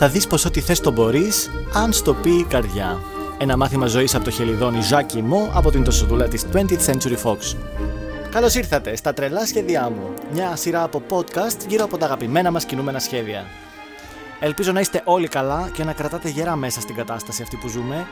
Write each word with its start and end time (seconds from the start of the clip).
θα 0.00 0.08
δεις 0.08 0.26
πως 0.26 0.44
ό,τι 0.44 0.60
θες 0.60 0.80
το 0.80 0.90
μπορείς, 0.90 1.50
αν 1.74 1.92
στο 1.92 2.14
πει 2.14 2.30
η 2.30 2.44
καρδιά. 2.44 3.00
Ένα 3.38 3.56
μάθημα 3.56 3.86
ζωής 3.86 4.14
από 4.14 4.24
το 4.24 4.30
χελιδόνι 4.30 4.80
Ζάκι 4.80 5.22
Μου 5.22 5.50
από 5.54 5.70
την 5.70 5.84
τοσοδούλα 5.84 6.28
της 6.28 6.46
20th 6.52 6.86
Century 6.86 7.16
Fox. 7.24 7.56
Καλώς 8.30 8.54
ήρθατε 8.54 8.96
στα 8.96 9.12
τρελά 9.12 9.46
σχέδιά 9.46 9.90
μου, 9.90 10.12
μια 10.32 10.56
σειρά 10.56 10.82
από 10.82 11.02
podcast 11.10 11.66
γύρω 11.68 11.84
από 11.84 11.98
τα 11.98 12.06
αγαπημένα 12.06 12.50
μας 12.50 12.64
κινούμενα 12.64 12.98
σχέδια. 12.98 13.44
Ελπίζω 14.40 14.72
να 14.72 14.80
είστε 14.80 15.02
όλοι 15.04 15.28
καλά 15.28 15.70
και 15.72 15.84
να 15.84 15.92
κρατάτε 15.92 16.28
γερά 16.28 16.56
μέσα 16.56 16.80
στην 16.80 16.94
κατάσταση 16.94 17.42
αυτή 17.42 17.56
που 17.56 17.68
ζούμε. 17.68 18.06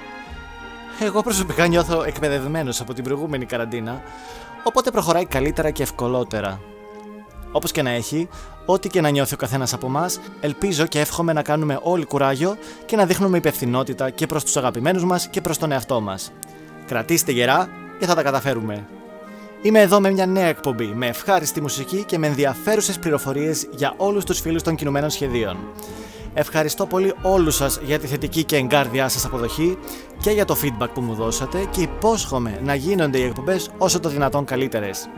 Εγώ 1.01 1.23
προσωπικά 1.23 1.67
νιώθω 1.67 2.03
εκπαιδευμένος 2.03 2.81
από 2.81 2.95
την 2.95 3.05
προηγούμενη 3.05 3.45
καραντίνα, 3.45 4.03
οπότε 4.63 4.91
προχωράει 4.91 5.25
καλύτερα 5.25 5.71
και 5.71 5.83
ευκολότερα. 5.83 6.61
Όπως 7.57 7.73
και 7.73 7.83
να 7.83 7.91
έχει, 7.91 8.29
ό,τι 8.67 8.89
και 8.89 9.01
να 9.01 9.09
νιώθει 9.09 9.35
ο 9.35 9.37
καθένας 9.37 9.73
από 9.73 9.87
εμάς, 9.87 10.21
ελπίζω 10.41 10.87
και 10.87 11.01
εύχομαι 11.01 11.33
να 11.33 11.43
κάνουμε 11.43 11.79
όλοι 11.83 12.05
κουράγιο 12.05 12.57
και 12.87 12.97
να 12.97 13.07
δείχνουμε 13.07 13.37
υπευθυνότητα 13.37 14.11
και 14.11 14.27
προς 14.27 14.45
τους 14.45 14.57
αγαπημένους 14.57 15.05
μας 15.05 15.29
και 15.29 15.41
προς 15.41 15.59
τον 15.59 15.73
εαυτό 15.73 16.01
μας. 16.01 16.33
Κρατήστε 16.87 17.33
γερά 17.33 17.69
και 17.99 18.07
θα 18.07 18.15
τα 18.15 18.23
καταφέρουμε. 18.23 18.87
Είμαι 19.63 19.81
εδώ 19.81 20.01
με 20.01 20.11
μια 20.11 20.27
νέα 20.27 20.47
εκπομπή, 20.47 20.87
με 20.87 21.07
ευχάριστη 21.07 21.61
μουσική 21.61 22.05
και 22.05 22.19
με 22.19 22.27
ενδιαφέρουσες 22.27 22.99
πληροφορίες 22.99 23.67
για 23.71 23.95
όλους 23.97 24.25
τους 24.25 24.41
φίλους 24.41 24.63
των 24.63 24.75
κινουμένων 24.75 25.11
σχεδίων. 25.11 25.57
Ευχαριστώ 26.35 26.87
πολύ 26.87 27.15
όλους 27.23 27.55
σας 27.55 27.81
για 27.85 27.99
τη 27.99 28.07
θετική 28.07 28.45
και 28.45 28.57
εγκάρδιά 28.57 29.09
σας 29.09 29.25
αποδοχή 29.25 29.79
και 30.21 30.31
για 30.31 30.45
το 30.45 30.57
feedback 30.63 30.89
που 30.95 31.01
μου 31.01 31.15
δώσατε 31.15 31.69
και 31.71 31.81
υπόσχομαι 31.81 32.61
να 32.65 32.75
γίνονται 32.75 33.19
οι 33.19 33.23
εκπομπές 33.23 33.71
όσο 33.79 34.01
το 34.01 34.09
δυνατόν 34.09 34.45
καλύτερες 34.45 35.09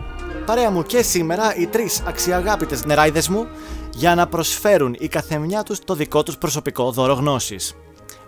παρέα 0.49 0.71
μου 0.71 0.83
και 0.83 1.03
σήμερα 1.03 1.55
οι 1.55 1.67
τρεις 1.67 2.03
αξιαγάπητες 2.07 2.85
νεράιδες 2.85 3.29
μου 3.29 3.49
για 3.91 4.15
να 4.15 4.27
προσφέρουν 4.27 4.97
η 4.99 5.09
καθεμιά 5.09 5.63
τους 5.63 5.79
το 5.79 5.95
δικό 5.95 6.23
τους 6.23 6.39
προσωπικό 6.39 6.91
δώρο 6.91 7.13
γνώσης. 7.13 7.75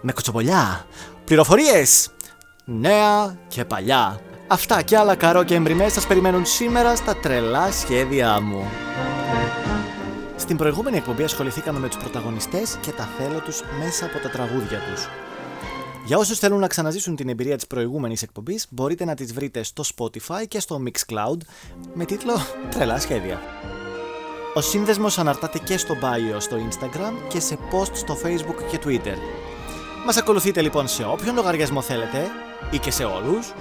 Με 0.01 0.13
κοτσοπολιά, 0.13 0.87
πληροφορίες, 1.25 2.11
νέα 2.65 3.39
και 3.49 3.65
παλιά. 3.65 4.21
Αυτά 4.47 4.83
και 4.83 4.97
άλλα 4.97 5.15
καρό 5.15 5.43
και 5.45 5.55
εμπριμές 5.55 5.93
σας 5.93 6.07
περιμένουν 6.07 6.47
σήμερα 6.47 6.97
στα 6.97 7.17
τρελά 7.17 7.73
σχέδιά 7.73 8.41
μου. 8.41 8.71
Στην 10.37 10.57
προηγούμενη 10.57 10.97
εκπομπή 10.97 11.23
ασχοληθήκαμε 11.23 11.79
με 11.79 11.89
τους 11.89 11.97
πρωταγωνιστές 11.97 12.79
και 12.81 12.91
τα 12.91 13.09
θέλω 13.19 13.41
τους 13.41 13.63
μέσα 13.79 14.05
από 14.05 14.19
τα 14.19 14.29
τραγούδια 14.29 14.79
τους. 14.79 15.09
Για 16.11 16.19
όσους 16.19 16.39
θέλουν 16.39 16.61
να 16.61 16.67
ξαναζήσουν 16.67 17.17
την 17.17 17.29
εμπειρία 17.29 17.57
της 17.57 17.67
προηγούμενης 17.67 18.23
εκπομπής, 18.23 18.67
μπορείτε 18.71 19.05
να 19.05 19.15
τις 19.15 19.33
βρείτε 19.33 19.63
στο 19.63 19.85
Spotify 19.97 20.47
και 20.49 20.61
στο 20.61 20.83
Mixcloud 20.85 21.37
με 21.95 22.05
τίτλο 22.05 22.33
«Τρελά 22.71 23.01
σχέδια». 23.01 23.41
Ο 24.55 24.61
σύνδεσμος 24.61 25.19
αναρτάται 25.19 25.59
και 25.59 25.77
στο 25.77 25.95
bio 25.95 26.37
στο 26.39 26.57
Instagram 26.57 27.13
και 27.29 27.41
σε 27.41 27.59
post 27.73 27.91
στο 27.93 28.17
Facebook 28.25 28.63
και 28.71 28.79
Twitter. 28.85 29.17
Μας 30.07 30.17
ακολουθείτε 30.17 30.63
λοιπόν 30.63 30.89
σε 30.89 31.05
όποιον 31.05 31.35
λογαριασμό 31.35 31.83
θέλετε 31.83 32.27
ή 32.71 32.79
και 32.79 32.91
σε 32.91 33.05
όλους. 33.05 33.53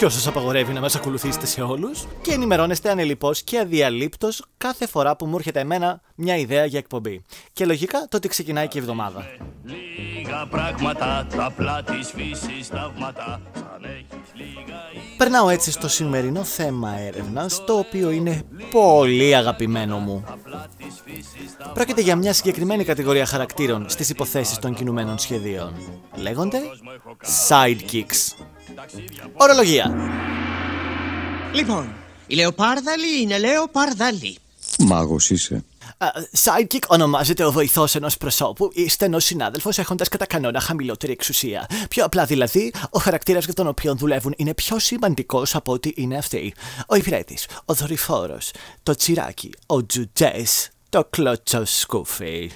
Ποιος 0.00 0.14
σας 0.14 0.26
απαγορεύει 0.26 0.72
να 0.72 0.80
μας 0.80 0.94
ακολουθήσετε 0.94 1.46
σε 1.46 1.62
όλους; 1.62 2.06
Και 2.22 2.32
ενημερώνεστε 2.32 2.90
ανελειπώς 2.90 3.42
και 3.42 3.58
αδιαλείπτως 3.58 4.44
κάθε 4.56 4.86
φορά 4.86 5.16
που 5.16 5.26
μου 5.26 5.36
έρχεται 5.36 5.60
εμένα 5.60 6.00
μια 6.14 6.36
ιδέα 6.36 6.64
για 6.64 6.78
εκπομπή. 6.78 7.24
Και 7.52 7.64
λογικά 7.64 8.06
τότε 8.08 8.28
ξεκινάει 8.28 8.68
και 8.68 8.78
η 8.78 8.80
εβδομάδα 8.80 9.26
λίγα 10.30 10.46
πράγματα, 10.46 11.26
τα 11.36 11.44
απλά 11.44 11.82
της 11.82 12.12
φύσης 12.14 12.68
θαύματα. 12.68 13.40
Περνάω 15.16 15.48
έτσι 15.48 15.70
στο 15.70 15.88
σημερινό 15.88 16.44
θέμα 16.44 16.98
έρευνας, 16.98 17.64
το 17.64 17.78
οποίο 17.78 18.10
είναι 18.10 18.42
πολύ 18.72 19.34
αγαπημένο 19.34 19.98
μου. 19.98 20.24
Πρόκειται 21.74 22.00
για 22.00 22.16
μια 22.16 22.32
συγκεκριμένη 22.32 22.84
κατηγορία 22.84 23.26
χαρακτήρων 23.26 23.88
στις 23.88 24.10
υποθέσεις 24.10 24.58
των 24.58 24.74
κινουμένων 24.74 25.18
σχεδίων. 25.18 25.74
Λέγονται 26.16 26.58
sidekicks. 27.48 28.44
Ορολογία. 29.32 29.94
Λοιπόν, 31.54 31.94
η 32.26 32.34
Λεοπάρδαλη 32.34 33.20
είναι 33.20 33.38
Λεοπάρδαλη. 33.38 34.38
Μάγος 34.78 35.30
είσαι. 35.30 35.64
Sidekick 36.42 36.86
ονομάζεται 36.88 37.44
ο 37.44 37.52
βοηθός 37.52 37.94
ενός 37.94 38.16
προσώπου 38.16 38.70
ή 38.72 38.88
στενός 38.88 39.24
συνάδελφος 39.24 39.78
έχοντας 39.78 40.08
κατά 40.08 40.26
κανόνα 40.26 40.60
χαμηλότερη 40.60 41.12
εξουσία. 41.12 41.66
Πιο 41.88 42.04
απλά 42.04 42.24
δηλαδή, 42.24 42.72
ο 42.90 42.98
χαρακτήρας 42.98 43.44
για 43.44 43.54
τον 43.54 43.66
οποίο 43.66 43.94
δουλεύουν 43.94 44.34
είναι 44.36 44.54
πιο 44.54 44.78
σημαντικός 44.78 45.54
από 45.54 45.72
ότι 45.72 45.94
είναι 45.96 46.16
αυτοί. 46.16 46.54
Ο 46.86 46.94
υπηρέτης, 46.94 47.46
ο 47.64 47.74
δορυφόρος, 47.74 48.50
το 48.82 48.94
τσιράκι, 48.94 49.50
ο 49.66 49.86
τζουτζές, 49.86 50.70
το 50.88 51.04
κλωτσό 51.10 51.64
σκούφι. 51.64 52.50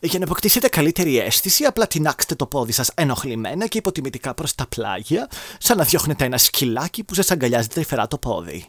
Για 0.00 0.18
να 0.18 0.24
αποκτήσετε 0.24 0.68
καλύτερη 0.68 1.18
αίσθηση, 1.18 1.64
απλά 1.64 1.86
τεινάξτε 1.86 2.34
το 2.34 2.46
πόδι 2.46 2.72
σας 2.72 2.90
ενοχλημένα 2.94 3.66
και 3.66 3.78
υποτιμητικά 3.78 4.34
προς 4.34 4.54
τα 4.54 4.66
πλάγια, 4.66 5.28
σαν 5.58 5.76
να 5.76 5.84
διώχνετε 5.84 6.24
ένα 6.24 6.38
σκυλάκι 6.38 7.04
που 7.04 7.14
σας 7.14 7.30
αγκαλιάζει 7.30 7.68
τρυφερά 7.68 8.06
το 8.08 8.18
πόδι. 8.18 8.66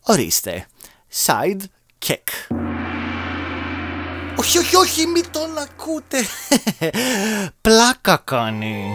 Ορίστε. 0.00 0.66
Side 1.26 1.60
kick. 2.06 2.56
Όχι, 4.36 4.58
όχι, 4.58 4.76
όχι, 4.76 5.06
μην 5.06 5.24
τον 5.30 5.58
ακούτε. 5.58 6.18
Πλάκα 7.60 8.22
κάνει. 8.24 8.92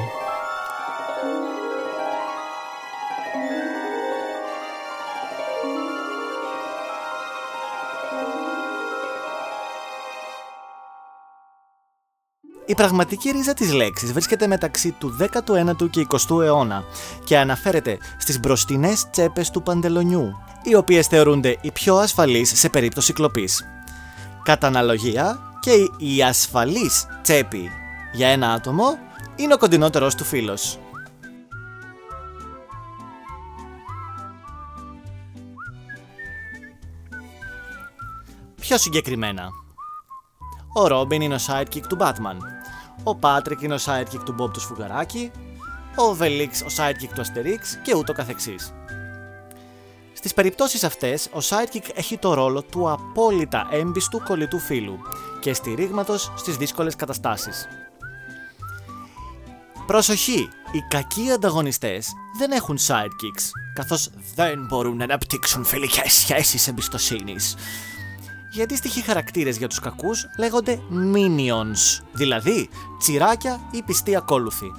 Η 12.71 12.75
πραγματική 12.75 13.29
ρίζα 13.29 13.53
της 13.53 13.73
λέξης 13.73 14.13
βρίσκεται 14.13 14.47
μεταξύ 14.47 14.91
του 14.91 15.17
19ου 15.19 15.89
και 15.89 16.07
20ου 16.09 16.41
αιώνα 16.41 16.83
και 17.23 17.37
αναφέρεται 17.37 17.97
στις 18.17 18.39
μπροστινές 18.39 19.09
τσέπες 19.09 19.49
του 19.49 19.63
παντελονιού, 19.63 20.35
οι 20.63 20.75
οποίες 20.75 21.07
θεωρούνται 21.07 21.57
οι 21.61 21.71
πιο 21.71 21.95
ασφαλείς 21.95 22.59
σε 22.59 22.69
περίπτωση 22.69 23.13
κλοπής. 23.13 23.65
Κατά 24.43 24.67
αναλογία 24.67 25.39
και 25.59 25.71
η 25.97 26.23
ασφαλής 26.23 27.05
τσέπη 27.21 27.71
για 28.13 28.27
ένα 28.27 28.51
άτομο 28.51 28.97
είναι 29.35 29.53
ο 29.53 29.57
κοντινότερος 29.57 30.15
του 30.15 30.23
φίλος. 30.23 30.79
Πιο 38.59 38.77
συγκεκριμένα, 38.77 39.49
ο 40.73 40.87
Ρόμπιν 40.87 41.21
είναι 41.21 41.35
ο 41.35 41.39
sidekick 41.47 41.83
του 41.89 41.97
Batman, 41.99 42.37
ο 43.03 43.15
Πάτρικ 43.15 43.61
είναι 43.61 43.73
ο 43.73 43.79
sidekick 43.85 44.21
του 44.25 44.35
Bob 44.39 44.53
του 44.53 44.59
Σφουγγαράκη, 44.59 45.31
ο 45.95 46.13
Βελίξ 46.13 46.61
ο 46.61 46.65
sidekick 46.77 47.09
του 47.15 47.21
Asterix 47.21 47.79
και 47.83 47.95
ούτω 47.95 48.13
καθεξής. 48.13 48.73
Στις 50.13 50.33
περιπτώσεις 50.33 50.83
αυτές, 50.83 51.25
ο 51.25 51.37
sidekick 51.49 51.89
έχει 51.93 52.17
το 52.17 52.33
ρόλο 52.33 52.61
του 52.61 52.91
απόλυτα 52.91 53.67
έμπιστου 53.71 54.23
κολλητού 54.23 54.59
φίλου 54.59 54.99
και 55.39 55.53
στηρίγματος 55.53 56.31
στις 56.35 56.57
δύσκολες 56.57 56.95
καταστάσεις. 56.95 57.67
Προσοχή! 59.85 60.49
Οι 60.71 60.79
κακοί 60.89 61.31
ανταγωνιστές 61.31 62.13
δεν 62.37 62.51
έχουν 62.51 62.77
sidekicks, 62.87 63.49
καθώς 63.73 64.09
δεν 64.35 64.65
μπορούν 64.65 64.97
να 64.97 65.03
αναπτύξουν 65.03 65.65
φιλικές 65.65 66.13
σχέσεις 66.13 66.67
εμπιστοσύνης. 66.67 67.55
Οι 68.53 68.61
αντίστοιχοι 68.61 69.01
χαρακτήρες 69.01 69.57
για 69.57 69.67
τους 69.67 69.79
κακούς 69.79 70.25
λέγονται 70.37 70.79
minions, 71.13 72.03
δηλαδή 72.11 72.69
τσιράκια 72.99 73.59
ή 73.71 73.83
πιστοί 73.83 74.15
ακόλουθοι, 74.15 74.71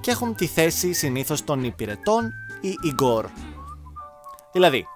και 0.00 0.10
έχουν 0.10 0.34
τη 0.34 0.46
θέση 0.46 0.92
συνήθως 0.92 1.44
των 1.44 1.64
υπηρετών 1.64 2.32
ή 2.60 2.74
ιγκόρ. 2.82 3.26
Δηλαδή, 4.52 4.86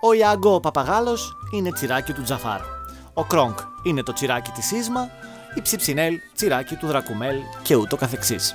ο 0.00 0.12
Ιάγκο 0.12 0.54
ο 0.54 0.60
Παπαγάλος 0.60 1.36
είναι 1.54 1.72
τσιράκι 1.72 2.12
του 2.12 2.22
Τζαφάρ. 2.22 2.60
Ο 3.14 3.24
Κρόγκ 3.24 3.56
είναι 3.82 4.02
το 4.02 4.12
τσιράκι 4.12 4.50
της 4.50 4.66
Σίσμα, 4.66 5.08
η 5.54 5.60
Ψιψινέλ 5.62 6.14
τσιράκι 6.34 6.74
του 6.74 6.86
Δρακουμέλ 6.86 7.36
και 7.62 7.74
ούτω 7.74 7.96
καθεξής. 7.96 8.54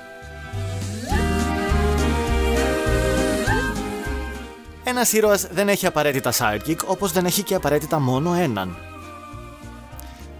Ένας 4.84 5.12
ήρωας 5.12 5.46
δεν 5.46 5.68
έχει 5.68 5.86
απαραίτητα 5.86 6.32
sidekick, 6.32 6.78
όπως 6.86 7.12
δεν 7.12 7.24
έχει 7.24 7.42
και 7.42 7.54
απαραίτητα 7.54 7.98
μόνο 7.98 8.32
έναν. 8.32 8.76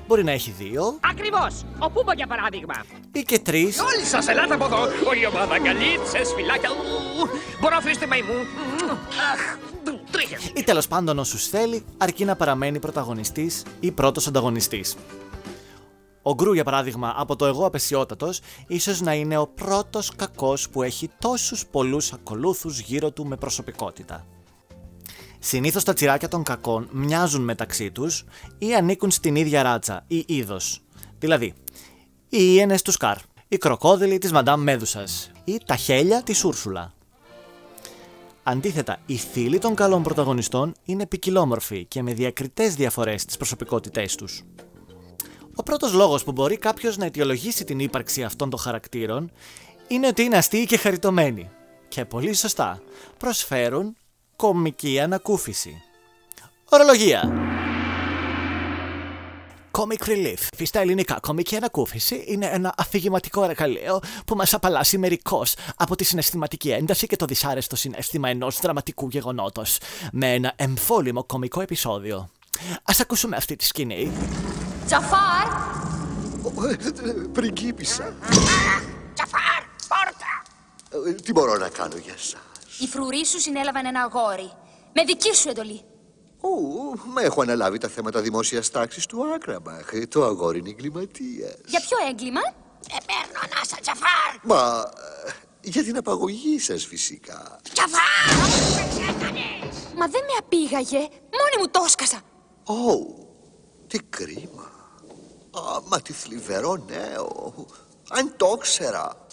Μπορεί 0.06 0.25
να 0.25 0.31
έχει 0.31 0.50
δύο. 0.50 0.99
Ακριβώς! 1.11 1.64
Ο 1.79 1.91
Πούμπο 1.91 2.12
για 2.12 2.26
παράδειγμα. 2.26 2.75
Ή 3.12 3.23
και 3.23 3.38
τρεις. 3.38 3.81
Όλοι 3.81 4.05
σας, 4.05 4.29
ελάτε 4.29 4.55
από 4.55 4.64
εδώ! 4.64 4.81
Όλη 5.08 5.20
η 5.20 5.26
ομάδα 5.26 5.58
γκαλίτσε, 5.58 6.25
φυλάκια. 6.37 6.70
Μπορώ 7.61 7.75
να 7.75 7.76
αφήσετε 7.76 8.06
μαϊμού. 8.06 8.35
Αχ, 9.32 9.56
ή 10.55 10.62
τέλος 10.62 10.88
πάντων 10.88 11.19
όσους 11.19 11.47
θέλει, 11.47 11.85
αρκεί 11.97 12.25
να 12.25 12.37
παραμένει 12.37 12.79
πρωταγωνιστής 12.79 13.62
ή 13.81 13.93
πρώτος 13.93 14.26
ανταγωνιστής. 14.26 14.97
Ο 16.23 16.35
Γκρου, 16.35 16.53
για 16.53 16.64
παράδειγμα, 16.64 17.14
από 17.17 17.37
το 17.37 17.47
εγώ 17.47 17.67
απεσιότατος, 17.67 18.41
ίσως 18.67 19.00
να 19.00 19.14
είναι 19.14 19.38
ο 19.38 19.47
πρώτος 19.47 20.17
κακός 20.17 20.69
που 20.69 20.82
έχει 20.82 21.11
τόσους 21.19 21.67
πολλούς 21.67 22.12
ακολούθους 22.12 22.79
γύρω 22.79 23.11
του 23.11 23.26
με 23.26 23.37
προσωπικότητα. 23.37 24.26
Συνήθως 25.46 25.84
τα 25.84 25.93
τσιράκια 25.93 26.28
των 26.28 26.43
κακών 26.43 26.88
μοιάζουν 26.93 27.43
μεταξύ 27.43 27.90
τους 27.90 28.25
ή 28.58 28.75
ανήκουν 28.75 29.10
στην 29.10 29.37
ίδια 29.37 29.62
ράτσα 29.62 30.04
ή 30.06 30.25
είδος. 30.26 30.81
Δηλαδή, 31.19 31.54
Οι 32.28 32.54
ίενες 32.54 32.82
του 32.82 32.90
Σκάρ, 32.90 33.16
οι 33.48 33.56
κροκόδιλοι 33.56 34.19
της 34.19 34.32
Μαντάμ 34.32 34.62
Μέδουσας 34.62 35.31
ή 35.44 35.58
τα 35.66 35.76
χέλια 35.76 36.22
της 36.22 36.44
Ούρσουλα. 36.44 36.93
Αντίθετα, 38.43 38.98
οι 39.06 39.16
θύλοι 39.16 39.58
των 39.58 39.75
καλών 39.75 40.02
πρωταγωνιστών 40.02 40.75
είναι 40.84 41.06
ποικιλόμορφοι 41.06 41.84
και 41.84 42.02
με 42.02 42.14
διακριτές 42.14 42.75
διαφορές 42.75 43.22
στις 43.22 43.37
προσωπικότητές 43.37 44.14
τους. 44.14 44.43
Ο 45.54 45.62
πρώτος 45.62 45.93
λόγος 45.93 46.25
που 46.25 46.32
μπορεί 46.32 46.56
κάποιος 46.56 46.96
να 46.96 47.04
αιτιολογήσει 47.04 47.64
την 47.64 47.78
ύπαρξη 47.78 48.22
αυτών 48.22 48.50
των 48.50 48.58
χαρακτήρων 48.58 49.31
είναι 49.88 50.06
ότι 50.06 50.22
είναι 50.22 50.37
αστείοι 50.37 50.66
και 50.66 50.76
χαριτωμένοι. 50.76 51.50
Και 51.88 52.04
πολύ 52.04 52.34
σωστά, 52.34 52.81
προσφέρουν 53.19 53.96
κομική 54.37 55.00
ανακούφιση. 55.00 55.83
Ορολογία. 56.69 57.33
Comic 59.71 60.09
Relief. 60.09 60.65
Στα 60.65 60.81
ελληνικά, 60.81 61.19
κομική 61.21 61.56
ανακούφιση 61.56 62.25
είναι 62.27 62.47
ένα 62.47 62.75
αφηγηματικό 62.77 63.44
εργαλείο 63.44 64.00
που 64.27 64.37
μας 64.37 64.55
απαλλάσσει 64.55 64.99
μερικώς 64.99 65.55
από 65.77 65.97
τη 65.97 66.05
συναισθηματική 66.05 66.71
ένταση 66.71 67.06
και 67.06 67.17
το 67.17 67.27
δυσάρεστο 67.27 67.77
συνέστημα 67.77 68.29
ενός 68.29 68.59
δραματικού 68.61 69.09
γεγονότος 69.09 69.79
με 70.12 70.33
ένα 70.35 70.53
εμφόλυμο 70.56 71.25
κομικό 71.25 71.61
επεισόδιο. 71.61 72.17
Α 72.82 72.94
ακούσουμε 73.00 73.37
αυτή 73.37 73.56
τη 73.56 73.65
σκηνή. 73.65 74.12
Τζαφάρ! 74.87 75.47
Πριγκίπισσα. 77.32 78.15
Τζαφάρ, 79.15 79.62
πόρτα. 79.89 80.43
Ε, 81.09 81.12
Τι 81.12 81.32
μπορώ 81.32 81.56
να 81.56 81.69
κάνω 81.69 81.97
για 81.97 82.15
σας. 82.17 82.37
Οι 82.81 82.87
φρουροί 82.87 83.26
σου 83.26 83.40
συνέλαβαν 83.40 83.87
ένα 83.87 84.00
αγόρι. 84.00 84.52
Με 84.93 85.05
δική 85.05 85.34
σου 85.34 85.49
εντολή. 85.49 85.81
Ου, 86.40 86.50
με 87.12 87.23
έχω 87.23 87.43
αναλάβει 87.43 87.78
τα 87.78 87.88
θέματα 87.88 88.20
δημόσιας 88.20 88.70
τάξης 88.70 89.06
του 89.06 89.34
Άκραμπαχ. 89.34 89.88
Το 90.08 90.25
αγόρι 90.25 90.58
είναι 90.58 90.69
εγκληματίας. 90.69 91.55
Για 91.67 91.81
ποιο 91.81 91.96
έγκλημα; 92.08 92.40
Σε 92.81 92.99
παίρνω 93.06 93.40
ανάσα, 93.44 93.76
Τζαφάρ. 93.81 94.32
Μα 94.43 94.90
ε, 95.26 95.31
για 95.61 95.82
την 95.82 95.96
απαγωγή 95.96 96.58
σας 96.58 96.84
φυσικά. 96.87 97.61
Τζαφάρ, 97.73 98.37
με 98.75 98.88
ξέκανες. 98.88 99.76
Μα 99.96 100.06
δεν 100.06 100.22
με 100.29 100.34
απήγαγε. 100.38 100.99
Μόνη 101.38 101.56
μου 101.61 101.69
το 101.70 101.82
έσκασα. 101.87 102.20
Ω, 102.64 102.75
τι 103.87 103.99
κρίμα. 103.99 104.70
Α, 105.50 105.81
μα 105.84 106.00
τι 106.00 106.12
θλιβερό 106.12 106.76
νέο. 106.76 107.55
Αν 108.11 108.34
το 108.37 108.46
ξέρα. 108.61 109.26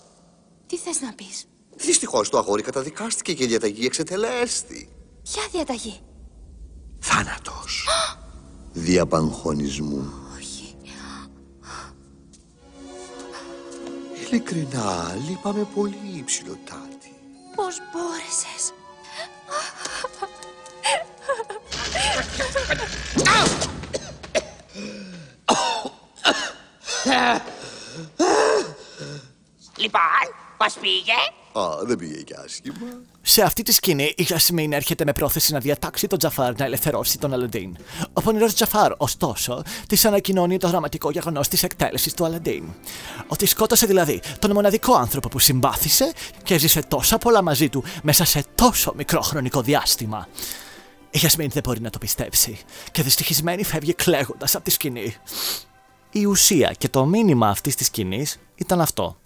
Τι 0.68 0.78
θες 0.78 1.02
να 1.02 1.14
πεις; 1.14 1.46
Δυστυχώς 1.76 2.30
το 2.30 2.38
αγόρι 2.38 2.62
καταδικάστηκε 2.62 3.34
και 3.34 3.44
η 3.44 3.48
διαταγή 3.48 3.86
εξετελέστη. 3.86 4.90
Ποια 5.24 5.44
διαταγή; 5.52 6.02
Θάνατος. 7.00 7.88
Διαπαγχωνισμού. 8.74 10.14
Όχι. 10.38 10.76
Ειλικρινά, 14.26 15.18
λείπαμε 15.30 15.68
πολύ 15.76 16.24
ψηλοτάτη. 16.26 17.16
Πώς 17.56 17.78
μπόρεσες; 17.92 18.74
Λοιπόν, 29.78 30.02
πώς 30.58 30.74
πήγε; 30.74 31.14
Α, 31.54 31.86
δεν 31.86 31.98
πήγε 31.98 32.22
και 32.22 32.36
άσχημα. 32.46 32.76
Σε 33.22 33.42
αυτή 33.42 33.64
τη 33.64 33.72
σκηνή, 33.72 34.14
η 34.18 34.24
Γιασμίν 34.24 34.74
έρχεται 34.74 35.06
με 35.06 35.12
πρόθεση 35.12 35.54
να 35.54 35.60
διατάξει 35.60 36.08
τον 36.08 36.18
Τζαφάρ 36.18 36.56
να 36.58 36.66
ελευθερώσει 36.66 37.18
τον 37.18 37.34
Αλαντίν. 37.34 37.78
Ο 38.14 38.22
πονηρός 38.22 38.54
Τζαφάρ, 38.54 38.92
ωστόσο, 38.98 39.64
της 39.88 40.06
ανακοινώνει 40.06 40.58
το 40.58 40.68
δραματικό 40.68 41.12
γεγονός 41.12 41.48
της 41.48 41.64
εκτέλεσης 41.64 42.14
του 42.14 42.26
Αλαντίν. 42.26 42.64
Ότι 43.28 43.46
σκότωσε 43.46 43.86
δηλαδή 43.86 44.22
τον 44.40 44.52
μοναδικό 44.52 44.94
άνθρωπο 44.94 45.28
που 45.30 45.40
συμπάθησε 45.40 46.12
και 46.44 46.54
έζησε 46.54 46.82
τόσα 46.88 47.18
πολλά 47.18 47.42
μαζί 47.42 47.70
του 47.70 47.84
μέσα 48.04 48.26
σε 48.26 48.44
τόσο 48.56 48.94
μικρό 48.96 49.22
χρονικό 49.22 49.62
διάστημα. 49.62 50.28
Η 51.12 51.18
Γιασμίν 51.18 51.50
δεν 51.50 51.64
μπορεί 51.66 51.82
να 51.82 51.90
το 51.90 51.98
πιστέψει 51.98 52.60
και 52.92 53.04
δυστυχισμένη 53.04 53.64
φεύγει 53.64 53.94
κλαίγοντας 53.94 54.56
από 54.56 54.64
τη 54.64 54.72
σκηνή. 54.72 55.16
Η 56.12 56.26
ουσία 56.26 56.74
και 56.78 56.90
το 56.90 57.06
μήνυμα 57.06 57.50
αυτής 57.50 57.76
της 57.76 57.86
σκηνής 57.86 58.40
ήταν 58.56 58.82
αυτό. 58.82 59.18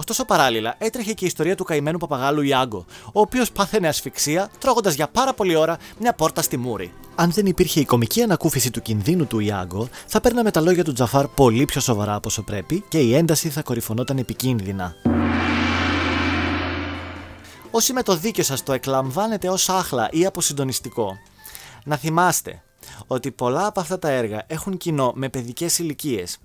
Ωστόσο, 0.00 0.24
παράλληλα, 0.24 0.74
έτρεχε 0.78 1.12
και 1.12 1.24
η 1.24 1.26
ιστορία 1.26 1.56
του 1.56 1.64
καημένου 1.64 1.98
παπαγάλου 1.98 2.42
Ιάγκο, 2.42 2.84
ο 3.06 3.20
οποίος 3.20 3.52
πάθαινε 3.52 3.88
ασφυξία 3.88 4.50
τρώγοντας 4.58 4.94
για 4.94 5.08
πάρα 5.08 5.34
πολλή 5.34 5.56
ώρα 5.56 5.78
μια 5.98 6.12
πόρτα 6.12 6.42
στη 6.42 6.56
μούρη. 6.56 6.92
Αν 7.14 7.30
δεν 7.30 7.46
υπήρχε 7.46 7.80
η 7.80 7.84
κομική 7.84 8.22
ανακούφιση 8.22 8.70
του 8.70 8.82
κινδύνου 8.82 9.26
του 9.26 9.40
Ιάγκο, 9.40 9.88
θα 10.06 10.20
παίρναμε 10.20 10.50
τα 10.50 10.60
λόγια 10.60 10.84
του 10.84 10.92
Τζαφάρ 10.92 11.28
πολύ 11.28 11.64
πιο 11.64 11.80
σοβαρά 11.80 12.14
από 12.14 12.28
όσο 12.28 12.42
πρέπει 12.42 12.84
και 12.88 12.98
η 12.98 13.14
ένταση 13.14 13.48
θα 13.48 13.62
κορυφωνόταν 13.62 14.18
επικίνδυνα. 14.18 14.94
Όσοι 17.70 17.92
με 17.92 18.02
το 18.02 18.16
δίκιο 18.16 18.44
σας 18.44 18.62
το 18.62 18.72
εκλαμβάνετε 18.72 19.48
ως 19.48 19.68
άχλα 19.68 20.08
ή 20.12 20.26
αποσυντονιστικό, 20.26 21.16
να 21.84 21.96
θυμάστε 21.96 22.62
ότι 23.06 23.30
πολλά 23.30 23.66
από 23.66 23.80
αυτά 23.80 23.98
τα 23.98 24.08
έργα 24.08 24.44
έχουν 24.46 24.76
κοινό 24.76 25.12
με 25.14 25.28
παιδικές 25.28 25.78
ηλικίες 25.78 26.38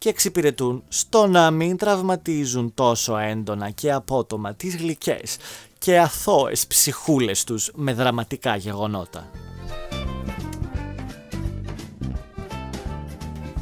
και 0.00 0.08
εξυπηρετούν 0.08 0.82
στο 0.88 1.26
να 1.26 1.50
μην 1.50 1.76
τραυματίζουν 1.76 2.74
τόσο 2.74 3.16
έντονα 3.16 3.70
και 3.70 3.92
απότομα 3.92 4.54
τις 4.54 4.76
γλυκές 4.76 5.36
και 5.78 5.98
αθώες 5.98 6.66
ψυχούλες 6.66 7.44
τους 7.44 7.70
με 7.74 7.94
δραματικά 7.94 8.56
γεγονότα. 8.56 9.30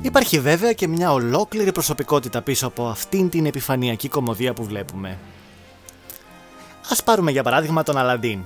Υπάρχει 0.02 0.40
βέβαια 0.40 0.72
και 0.72 0.88
μια 0.88 1.12
ολόκληρη 1.12 1.72
προσωπικότητα 1.72 2.42
πίσω 2.42 2.66
από 2.66 2.86
αυτήν 2.86 3.28
την 3.28 3.46
επιφανειακή 3.46 4.08
κομμωδία 4.08 4.54
που 4.54 4.64
βλέπουμε. 4.64 5.18
Ας 6.88 7.02
πάρουμε 7.02 7.30
για 7.30 7.42
παράδειγμα 7.42 7.82
τον 7.82 7.96
Αλαντίν. 7.96 8.40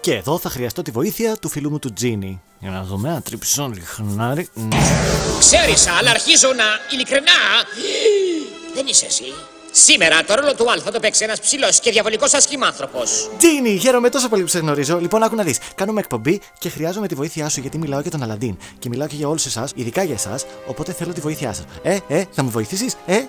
Και 0.00 0.14
εδώ 0.14 0.38
θα 0.38 0.48
χρειαστώ 0.48 0.82
τη 0.82 0.90
βοήθεια 0.90 1.36
του 1.36 1.48
φίλου 1.48 1.70
μου 1.70 1.78
του 1.78 1.92
Τζίνι. 1.92 2.40
Για 2.66 2.74
να 2.74 2.84
δούμε 2.84 3.08
ένα 3.08 3.22
τριψόν 3.22 3.72
λιχνάρι. 3.72 4.48
Ναι. 4.54 4.78
Ξέρεις, 5.38 5.86
αλλά 5.86 6.10
αρχίζω 6.10 6.48
να... 6.48 6.64
Ειλικρινά... 6.92 7.32
Δεν 8.74 8.86
είσαι 8.86 9.06
εσύ. 9.06 9.24
Σήμερα 9.70 10.24
το 10.24 10.34
ρόλο 10.34 10.54
του 10.54 10.70
Α 10.70 10.80
θα 10.84 10.90
το 10.90 11.00
παίξει 11.00 11.24
ένας 11.24 11.40
ψηλός 11.40 11.80
και 11.80 11.90
διαβολικός 11.90 12.34
ασχημάνθρωπος. 12.34 13.30
Τζίνι, 13.38 13.78
χαίρομαι 13.78 14.08
τόσο 14.08 14.28
πολύ 14.28 14.42
που 14.42 14.48
σε 14.48 14.58
γνωρίζω. 14.58 14.98
Λοιπόν, 14.98 15.22
άκου 15.22 15.34
να 15.34 15.42
δεις. 15.42 15.58
Κάνουμε 15.74 16.00
εκπομπή 16.00 16.40
και 16.58 16.68
χρειάζομαι 16.68 17.06
τη 17.06 17.14
βοήθειά 17.14 17.48
σου 17.48 17.60
γιατί 17.60 17.78
μιλάω 17.78 18.00
για 18.00 18.10
τον 18.10 18.22
Αλαντίν. 18.22 18.56
Και 18.78 18.88
μιλάω 18.88 19.06
και 19.06 19.16
για 19.16 19.28
όλους 19.28 19.46
εσάς, 19.46 19.72
ειδικά 19.74 20.02
για 20.02 20.14
εσάς. 20.14 20.44
Οπότε 20.66 20.92
θέλω 20.92 21.12
τη 21.12 21.20
βοήθειά 21.20 21.52
σας. 21.52 21.64
Ε, 21.82 21.98
ε, 22.08 22.24
θα 22.30 22.42
μου 22.42 22.50
βοηθήσεις, 22.50 22.96
ε; 23.06 23.14
Ε, 23.14 23.24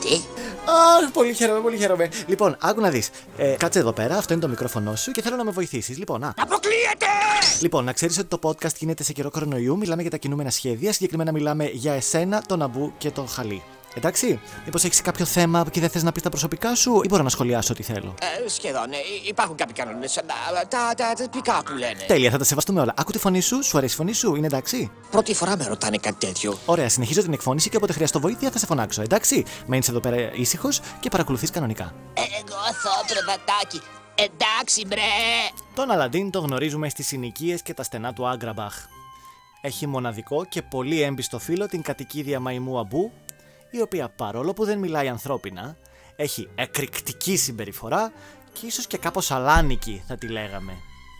τι; 0.00 0.20
Αχ, 0.66 1.10
πολύ 1.12 1.34
χαίρομαι, 1.34 1.60
πολύ 1.60 1.76
χαίρομαι. 1.76 2.08
Λοιπόν, 2.26 2.56
άκου 2.60 2.80
να 2.80 2.90
δεις. 2.90 3.10
Ε, 3.36 3.54
κάτσε 3.58 3.78
εδώ 3.78 3.92
πέρα, 3.92 4.16
αυτό 4.16 4.32
είναι 4.32 4.42
το 4.42 4.48
μικρόφωνο 4.48 4.96
σου 4.96 5.10
και 5.10 5.22
θέλω 5.22 5.36
να 5.36 5.44
με 5.44 5.50
βοηθήσεις. 5.50 5.98
Λοιπόν, 5.98 6.24
α. 6.24 6.34
Αποκλείεται! 6.38 7.06
Λοιπόν, 7.60 7.84
να 7.84 7.92
ξέρεις 7.92 8.18
ότι 8.18 8.28
το 8.28 8.38
podcast 8.42 8.74
γίνεται 8.78 9.02
σε 9.02 9.12
καιρό 9.12 9.30
κορονοϊού. 9.30 9.76
Μιλάμε 9.76 10.02
για 10.02 10.10
τα 10.10 10.16
κινούμενα 10.16 10.50
σχέδια. 10.50 10.92
Συγκεκριμένα 10.92 11.32
μιλάμε 11.32 11.64
για 11.64 11.92
εσένα, 11.92 12.42
τον 12.46 12.62
Αμπού 12.62 12.92
και 12.98 13.10
τον 13.10 13.28
Χαλί. 13.28 13.62
Εντάξει, 13.96 14.40
μήπως 14.64 14.84
έχεις 14.84 15.00
κάποιο 15.00 15.24
θέμα 15.24 15.64
και 15.70 15.80
δεν 15.80 15.88
θες 15.90 16.02
να 16.02 16.12
πεις 16.12 16.22
τα 16.22 16.28
προσωπικά 16.28 16.74
σου, 16.74 17.00
ή 17.04 17.08
μπορώ 17.08 17.22
να 17.22 17.28
σχολιάσω 17.28 17.72
ό,τι 17.72 17.82
θέλω; 17.82 18.14
Ε, 18.44 18.48
σχεδόν. 18.48 18.92
Ε, 18.92 18.96
υπάρχουν 19.28 19.56
κάποιοι 19.56 19.74
κανόνες. 19.74 20.18
αλλά 20.48 20.66
Τα, 20.68 20.92
τα, 20.96 21.14
τα 21.14 21.28
τυπικά 21.28 21.62
που 21.64 21.72
λένε. 21.72 22.04
Τέλεια, 22.06 22.30
θα 22.30 22.38
τα 22.38 22.44
σεβαστούμε 22.44 22.80
όλα. 22.80 22.94
Άκου 22.96 23.12
τη 23.12 23.18
φωνή 23.18 23.40
σου, 23.40 23.64
σου 23.64 23.78
αρέσει 23.78 23.94
η 23.94 23.96
φωνή 23.96 24.12
σου, 24.12 24.34
είναι 24.34 24.46
εντάξει; 24.46 24.90
Πρώτη 25.10 25.34
φορά 25.34 25.56
με 25.56 25.64
ρωτάνε 25.66 25.96
κάτι 25.96 26.26
τέτοιο. 26.26 26.58
Ωραία, 26.64 26.88
συνεχίζω 26.88 27.22
την 27.22 27.32
εκφώνηση 27.32 27.68
και 27.68 27.76
όποτε 27.76 27.92
χρειαστώ 27.92 28.20
βοήθεια 28.20 28.50
θα 28.50 28.58
σε 28.58 28.66
φωνάξω, 28.66 29.02
εντάξει; 29.02 29.44
Μένεις 29.66 29.88
εδώ 29.88 30.00
πέρα 30.00 30.32
ήσυχος 30.34 30.80
και 31.00 31.08
παρακολουθείς 31.08 31.50
κανονικά. 31.50 31.94
Εγώ 32.14 32.56
αθώ 32.70 33.14
πρεβατάκι. 33.14 33.80
Εντάξει, 34.14 34.86
μπρε. 34.86 35.00
Τον 35.74 35.90
Αλαντίν 35.90 36.30
το 36.30 36.38
γνωρίζουμε 36.40 36.88
στις 36.88 37.06
συνοικίες 37.06 37.62
και 37.62 37.74
τα 37.74 37.82
στενά 37.82 38.12
του 38.12 38.28
Άγκραμπαχ. 38.28 38.74
Έχει 39.60 39.86
μοναδικό 39.86 40.44
και 40.44 40.62
πολύ 40.62 41.02
έμπιστο 41.02 41.38
φίλο 41.38 41.66
την 41.66 41.82
κατοικίδια 41.82 42.40
Μαϊμού 42.40 42.78
Αμπού, 42.78 43.12
η 43.76 43.80
οποία 43.80 44.08
παρόλο 44.08 44.52
που 44.52 44.64
δεν 44.64 44.78
μιλάει 44.78 45.08
ανθρώπινα, 45.08 45.76
έχει 46.16 46.48
εκρηκτική 46.54 47.36
συμπεριφορά 47.36 48.12
και 48.52 48.66
ίσως 48.66 48.86
και 48.86 48.98
κάπως 48.98 49.30
αλάνικη 49.30 50.04
θα 50.06 50.16
τη 50.16 50.28
λέγαμε. 50.28 50.72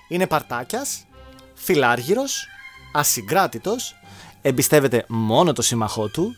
Είναι 0.08 0.26
παρτάκιας, 0.26 1.06
φιλάργυρος, 1.54 2.46
ασυγκράτητος, 2.92 3.94
εμπιστεύεται 4.42 5.04
μόνο 5.08 5.52
το 5.52 5.62
σύμμαχό 5.62 6.08
του 6.08 6.34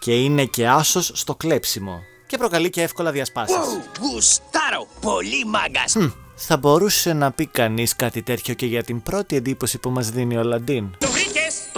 και 0.00 0.22
είναι 0.22 0.44
και 0.44 0.68
άσος 0.68 1.10
στο 1.14 1.34
κλέψιμο 1.34 2.00
και 2.26 2.36
προκαλεί 2.36 2.70
και 2.70 2.82
εύκολα 2.82 3.10
διασπάσεις. 3.10 3.56
Γουστάρω. 4.00 4.86
Πολύ 5.00 5.44
μάγκας. 5.44 5.96
Θα 6.34 6.56
μπορούσε 6.56 7.12
να 7.12 7.32
πει 7.32 7.46
κανείς 7.46 7.96
κάτι 7.96 8.22
τέτοιο 8.22 8.54
και 8.54 8.66
για 8.66 8.82
την 8.82 9.02
πρώτη 9.02 9.36
εντύπωση 9.36 9.78
που 9.78 9.90
μας 9.90 10.10
δίνει 10.10 10.36
ο 10.36 10.42
Λαντίν. 10.42 10.96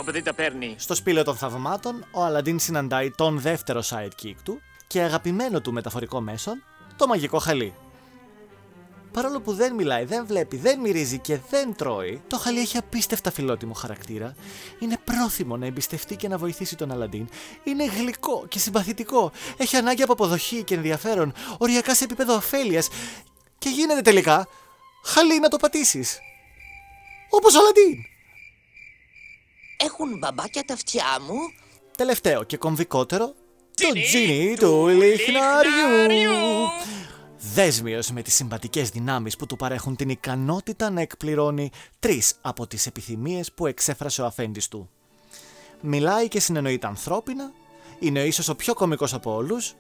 Το 0.05 0.13
βρήκες. 0.13 0.25
Το 0.25 0.35
παιδί 0.35 0.47
τα 0.47 0.59
παίρνει. 0.59 0.75
Στο 0.79 0.95
σπήλαιο 0.95 1.25
των 1.25 1.37
θαυμάτων, 1.37 2.05
ο 2.11 2.23
Αλαντίν 2.25 2.59
συναντάει 2.59 3.11
τον 3.11 3.39
δεύτερο 3.39 3.83
sidekick 3.91 4.35
του 4.45 4.61
και 4.87 5.01
αγαπημένο 5.01 5.61
του 5.61 5.73
μεταφορικό 5.73 6.21
μέσον, 6.21 6.63
το 6.97 7.07
μαγικό 7.07 7.39
χαλί. 7.39 7.75
Παρόλο 9.13 9.41
που 9.41 9.53
δεν 9.53 9.75
μιλάει, 9.75 10.05
δεν 10.05 10.27
βλέπει, 10.27 10.57
δεν 10.57 10.81
μυρίζει 10.81 11.19
και 11.19 11.39
δεν 11.51 11.75
τρώει, 11.77 12.23
το 12.29 12.39
χαλί 12.39 12.61
έχει 12.61 12.77
απίστευτα 12.77 13.31
φιλότιμο 13.31 13.73
χαρακτήρα. 13.73 14.35
Είναι 14.79 14.99
πρόθυμο 15.05 15.57
να 15.57 15.67
εμπιστευτεί 15.67 16.17
και 16.17 16.29
να 16.29 16.39
βοηθήσει 16.39 16.77
τον 16.77 16.93
Αλαντίν. 16.93 17.29
Είναι 17.65 17.85
γλυκό 17.85 18.45
και 18.49 18.59
συμπαθητικό. 18.59 19.33
Έχει 19.57 19.77
ανάγκη 19.77 20.03
από 20.03 20.13
αποδοχή 20.13 20.63
και 20.63 20.75
ενδιαφέρον, 20.75 21.33
οριακά 21.59 21.95
σε 21.95 22.05
επίπεδο 22.05 22.35
ωφέλεια. 22.35 22.83
Και 23.59 23.69
γίνεται 23.69 24.01
τελικά 24.01 24.49
χαλί 25.05 25.39
να 25.39 25.49
το 25.49 25.57
πατήσεις. 25.57 26.19
Όπως 27.31 27.55
ο 27.55 27.59
Αλαντίν. 27.59 28.12
Έχουν 29.85 30.19
μπαμπάκια 30.19 30.63
τα 30.63 30.75
αυτιά 30.75 31.05
μου. 31.27 31.37
Τελευταίο 31.97 32.43
και 32.43 32.57
κομβικότερο, 32.57 33.27
το 33.75 34.01
τζίνι 34.03 34.57
του 34.59 34.89
λιχναριού. 34.89 36.33
Δέσμιος 37.39 38.11
με 38.11 38.23
τις 38.23 38.35
συμπατικές 38.35 38.89
δυνάμεις 38.89 39.37
που 39.37 39.47
του 39.47 39.57
παρέχουν 39.57 39.97
την 39.97 40.09
ικανότητα 40.09 40.91
να 40.91 41.01
εκπληρώνει 41.01 41.71
τρεις 42.01 42.35
από 42.41 42.67
τις 42.67 42.87
επιθυμίες 42.87 43.53
που 43.53 43.67
εξέφρασε 43.67 44.23
ο 44.23 44.27
αφέντης 44.27 44.69
του. 44.69 44.91
Μιλάει 45.81 46.29
και 46.29 46.41
συνεννοείται 46.41 46.87
ανθρώπινα, 46.87 47.53
είναι 47.99 48.21
ίσως 48.25 48.49
ο 48.49 48.55
πιο 48.55 48.75
κωμικός 48.75 49.15
από 49.15 49.35
όλους 49.35 49.75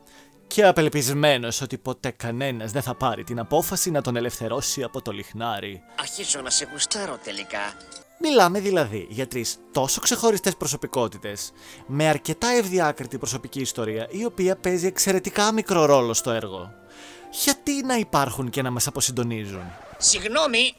και 0.47 0.65
απελπισμένος 0.65 1.61
ότι 1.61 1.79
ποτέ 1.79 2.11
κανένας 2.11 2.73
δεν 2.73 2.83
θα 2.83 2.95
πάρει 2.95 3.25
την 3.25 3.39
απόφαση 3.39 3.91
να 3.91 4.03
τον 4.03 4.17
ελευθερώσει 4.17 4.83
από 4.83 5.03
το 5.03 5.13
λιχνάρι. 5.13 5.83
Αρχίζω 6.01 6.41
να 6.41 6.51
σε 6.51 6.69
γουστάρω 6.73 7.19
τελικά. 7.25 7.77
Μιλάμε 8.25 8.61
δηλαδή 8.61 9.07
για 9.11 9.27
τρεις 9.27 9.57
τόσο 9.73 10.01
ξεχωριστές 10.01 10.57
προσωπικότητες, 10.57 11.53
με 11.87 12.09
αρκετά 12.09 12.49
ευδιάκριτη 12.49 13.19
προσωπική 13.19 13.61
ιστορία, 13.61 14.09
η 14.11 14.25
οποία 14.25 14.57
παίζει 14.57 14.87
εξαιρετικά 14.87 15.53
μικρό 15.53 15.85
ρόλο 15.85 16.15
στο 16.15 16.31
έργο. 16.31 16.73
Γιατί 17.45 17.85
να 17.85 17.97
υπάρχουν 17.97 18.51
και 18.51 18.63
να 18.63 18.71
μας 18.71 18.87
αποσυντονίζουν; 18.87 19.63
Συγγνώμη. 19.99 20.75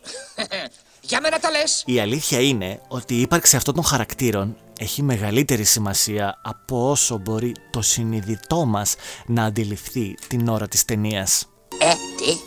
Για 1.01 1.21
μένα 1.21 1.39
τα 1.39 1.49
λες. 1.51 1.83
Η 1.85 1.99
αλήθεια 1.99 2.39
είναι 2.39 2.81
ότι 2.87 3.13
η 3.13 3.21
ύπαρξη 3.21 3.55
αυτών 3.55 3.73
των 3.73 3.83
χαρακτήρων 3.83 4.57
έχει 4.79 5.01
μεγαλύτερη 5.01 5.63
σημασία 5.63 6.39
από 6.43 6.89
όσο 6.89 7.17
μπορεί 7.17 7.55
το 7.71 7.81
συνειδητό 7.81 8.65
μας 8.65 8.95
να 9.25 9.43
αντιληφθεί 9.43 10.15
την 10.27 10.47
ώρα 10.47 10.67
της 10.67 10.85
ταινίας. 10.85 11.49
Ε, 11.79 11.93
τι; 12.17 12.37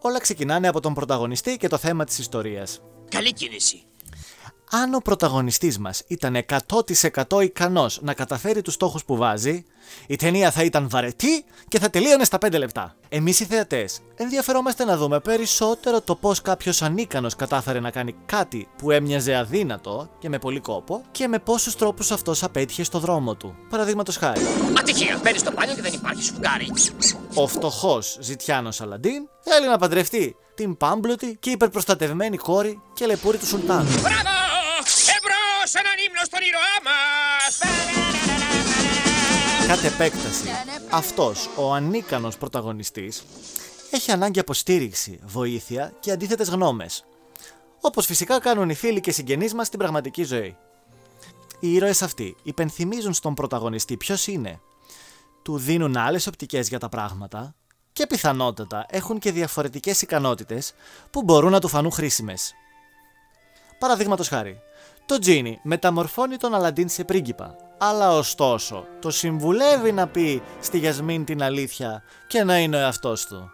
Όλα 0.00 0.18
ξεκινάνε 0.20 0.68
από 0.68 0.80
τον 0.80 0.94
πρωταγωνιστή 0.94 1.56
και 1.56 1.68
το 1.68 1.76
θέμα 1.76 2.04
της 2.04 2.18
ιστορίας. 2.18 2.80
Καλή 3.08 3.32
κίνηση. 3.32 3.84
Αν 4.70 4.94
ο 4.94 4.98
πρωταγωνιστής 4.98 5.78
μας 5.78 6.02
ήταν 6.06 6.44
100% 7.26 7.42
ικανός 7.42 7.98
να 8.02 8.14
καταφέρει 8.14 8.62
τους 8.62 8.74
στόχους 8.74 9.04
που 9.04 9.16
βάζει, 9.16 9.64
η 10.06 10.16
ταινία 10.16 10.50
θα 10.50 10.62
ήταν 10.62 10.88
βαρετή 10.88 11.44
και 11.68 11.78
θα 11.78 11.90
τελείωνε 11.90 12.24
στα 12.24 12.38
5 12.46 12.58
λεπτά. 12.58 12.94
Εμείς 13.08 13.40
οι 13.40 13.44
θεατές 13.44 14.00
ενδιαφερόμαστε 14.16 14.84
να 14.84 14.96
δούμε 14.96 15.20
περισσότερο 15.20 16.00
το 16.00 16.14
πώς 16.14 16.42
κάποιος 16.42 16.82
ανίκανος 16.82 17.36
κατάφερε 17.36 17.80
να 17.80 17.90
κάνει 17.90 18.14
κάτι 18.26 18.68
που 18.76 18.90
έμοιαζε 18.90 19.34
αδύνατο 19.34 20.08
και 20.18 20.28
με 20.28 20.38
πολύ 20.38 20.60
κόπο 20.60 21.02
και 21.10 21.28
με 21.28 21.38
πόσους 21.38 21.76
τρόπους 21.76 22.10
αυτός 22.10 22.42
απέτυχε 22.42 22.84
στο 22.84 22.98
δρόμο 22.98 23.34
του. 23.34 23.54
Παραδείγματος 23.68 24.16
χάρη, 24.16 24.40
Ατυχία. 24.78 25.20
Μπαίνεις 25.22 25.40
στο 25.40 25.52
μπάνιο 25.52 25.74
και 25.74 25.82
δεν 25.82 25.92
υπάρχει 25.92 26.22
σφουγγάρι. 26.22 26.72
ο 27.34 27.46
φτωχός 27.46 28.18
Ζητιάνος 28.20 28.80
Αλαντίν 28.80 29.28
θέλει 29.40 29.68
να 29.68 29.78
παντρευτεί 29.78 30.36
την 30.54 30.76
πάμπλουτη 30.76 31.36
και 31.40 31.50
υπερπροστατευμένη 31.50 32.36
κόρη 32.36 32.80
και 32.92 33.06
λεπούρη 33.06 33.38
του 33.38 33.46
Σουλτάνου. 33.46 33.90
Μπράβο! 34.00 34.29
Εμπρός 36.06 36.08
έναν 36.08 36.08
ύμνο 36.08 36.24
στον 36.24 36.40
ήρωά 36.48 36.76
μας! 36.84 37.58
Κατ' 39.66 39.92
επέκταση, 39.92 40.48
αυτός 40.90 41.48
ο 41.56 41.72
ανίκανος 41.72 42.36
πρωταγωνιστής 42.36 43.24
έχει 43.90 44.10
ανάγκη 44.10 44.38
από 44.38 44.54
στήριξη, 44.54 45.20
βοήθεια 45.24 45.92
και 46.00 46.10
αντίθετες 46.10 46.48
γνώμες. 46.48 47.04
Όπως 47.80 48.06
φυσικά 48.06 48.40
κάνουν 48.40 48.70
οι 48.70 48.74
φίλοι 48.74 49.00
και 49.00 49.12
συγγενείς 49.12 49.54
μας 49.54 49.66
στην 49.66 49.78
πραγματική 49.78 50.22
ζωή. 50.22 50.56
Οι 51.60 51.74
ήρωες 51.74 52.02
αυτοί 52.02 52.36
υπενθυμίζουν 52.42 53.14
στον 53.14 53.34
πρωταγωνιστή 53.34 53.96
ποιος 53.96 54.26
είναι. 54.26 54.60
Του 55.42 55.58
δίνουν 55.58 55.96
άλλες 55.96 56.26
οπτικές 56.26 56.68
για 56.68 56.78
τα 56.78 56.88
πράγματα 56.88 57.54
και 57.92 58.06
πιθανότατα 58.06 58.86
έχουν 58.90 59.18
και 59.18 59.32
διαφορετικές 59.32 60.02
ικανότητες 60.02 60.72
που 61.10 61.22
μπορούν 61.22 61.50
να 61.50 61.60
του 61.60 61.68
φανούν 61.68 61.92
χρήσιμες. 61.92 62.54
Παραδείγματος 63.78 64.28
χάρη, 64.28 64.60
το 65.10 65.18
Τζίνι 65.18 65.60
μεταμορφώνει 65.62 66.36
τον 66.36 66.54
Αλαντίν 66.54 66.88
σε 66.88 67.04
πρίγκιπα, 67.04 67.56
αλλά 67.78 68.12
ωστόσο 68.12 68.86
το 69.00 69.10
συμβουλεύει 69.10 69.92
να 69.92 70.06
πει 70.08 70.42
στη 70.60 70.78
Γιασμίν 70.78 71.24
την 71.24 71.42
αλήθεια 71.42 72.02
και 72.26 72.44
να 72.44 72.58
είναι 72.58 72.76
ο 72.76 72.78
εαυτός 72.78 73.26
του. 73.26 73.50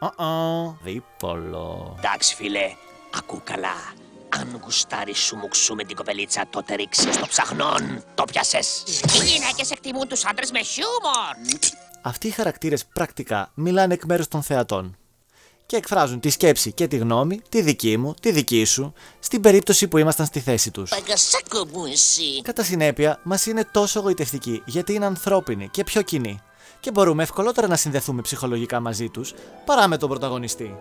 Uh-oh, 0.00 0.76
δίπολο. 0.82 1.94
Εντάξει, 1.98 2.34
φίλε, 2.34 2.72
ακού 3.14 3.40
καλά. 3.44 3.94
Αν 4.28 4.60
γουστάρεις 4.64 5.18
σου 5.18 5.36
μου 5.36 5.48
ξού 5.48 5.74
με 5.74 5.84
την 5.84 5.96
κοπελίτσα, 5.96 6.44
τότε 6.50 6.74
ρίξε 6.74 7.08
το 7.08 7.26
ψαχνόν. 7.28 8.04
Το 8.14 8.24
πιασες. 8.24 8.82
Οι 9.02 9.24
γυναίκες 9.24 9.70
εκτιμούν 9.70 10.08
τους 10.08 10.24
άντρες 10.24 10.50
με 10.50 10.62
χιούμορ. 10.62 11.34
Αυτοί 12.02 12.26
οι 12.26 12.30
χαρακτήρες 12.30 12.86
πρακτικά 12.86 13.50
μιλάνε 13.54 13.94
εκ 13.94 14.04
μέρους 14.04 14.28
των 14.28 14.42
θεατών 14.42 14.96
και 15.68 15.76
εκφράζουν 15.76 16.20
τη 16.20 16.30
σκέψη 16.30 16.72
και 16.72 16.88
τη 16.88 16.96
γνώμη, 16.96 17.40
τη 17.48 17.62
δική 17.62 17.96
μου, 17.96 18.14
τη 18.20 18.32
δική 18.32 18.64
σου, 18.64 18.92
στην 19.18 19.40
περίπτωση 19.40 19.88
που 19.88 19.98
ήμασταν 19.98 20.26
στη 20.26 20.40
θέση 20.40 20.70
τους. 20.70 20.90
Παγκασάκο 20.90 21.66
μου 21.72 21.84
εσύ. 21.84 22.42
Κατά 22.42 22.62
συνέπεια, 22.62 23.20
μας 23.22 23.46
είναι 23.46 23.68
τόσο 23.72 24.00
γοητευτικοί 24.00 24.62
γιατί 24.66 24.92
είναι 24.92 25.06
ανθρώπινοι 25.06 25.68
και 25.68 25.84
πιο 25.84 26.02
κοινοί 26.02 26.40
και 26.80 26.90
μπορούμε 26.90 27.22
ευκολότερα 27.22 27.66
να 27.66 27.76
συνδεθούμε 27.76 28.22
ψυχολογικά 28.22 28.80
μαζί 28.80 29.08
τους 29.08 29.34
παρά 29.64 29.88
με 29.88 29.96
τον 29.96 30.08
πρωταγωνιστή. 30.08 30.76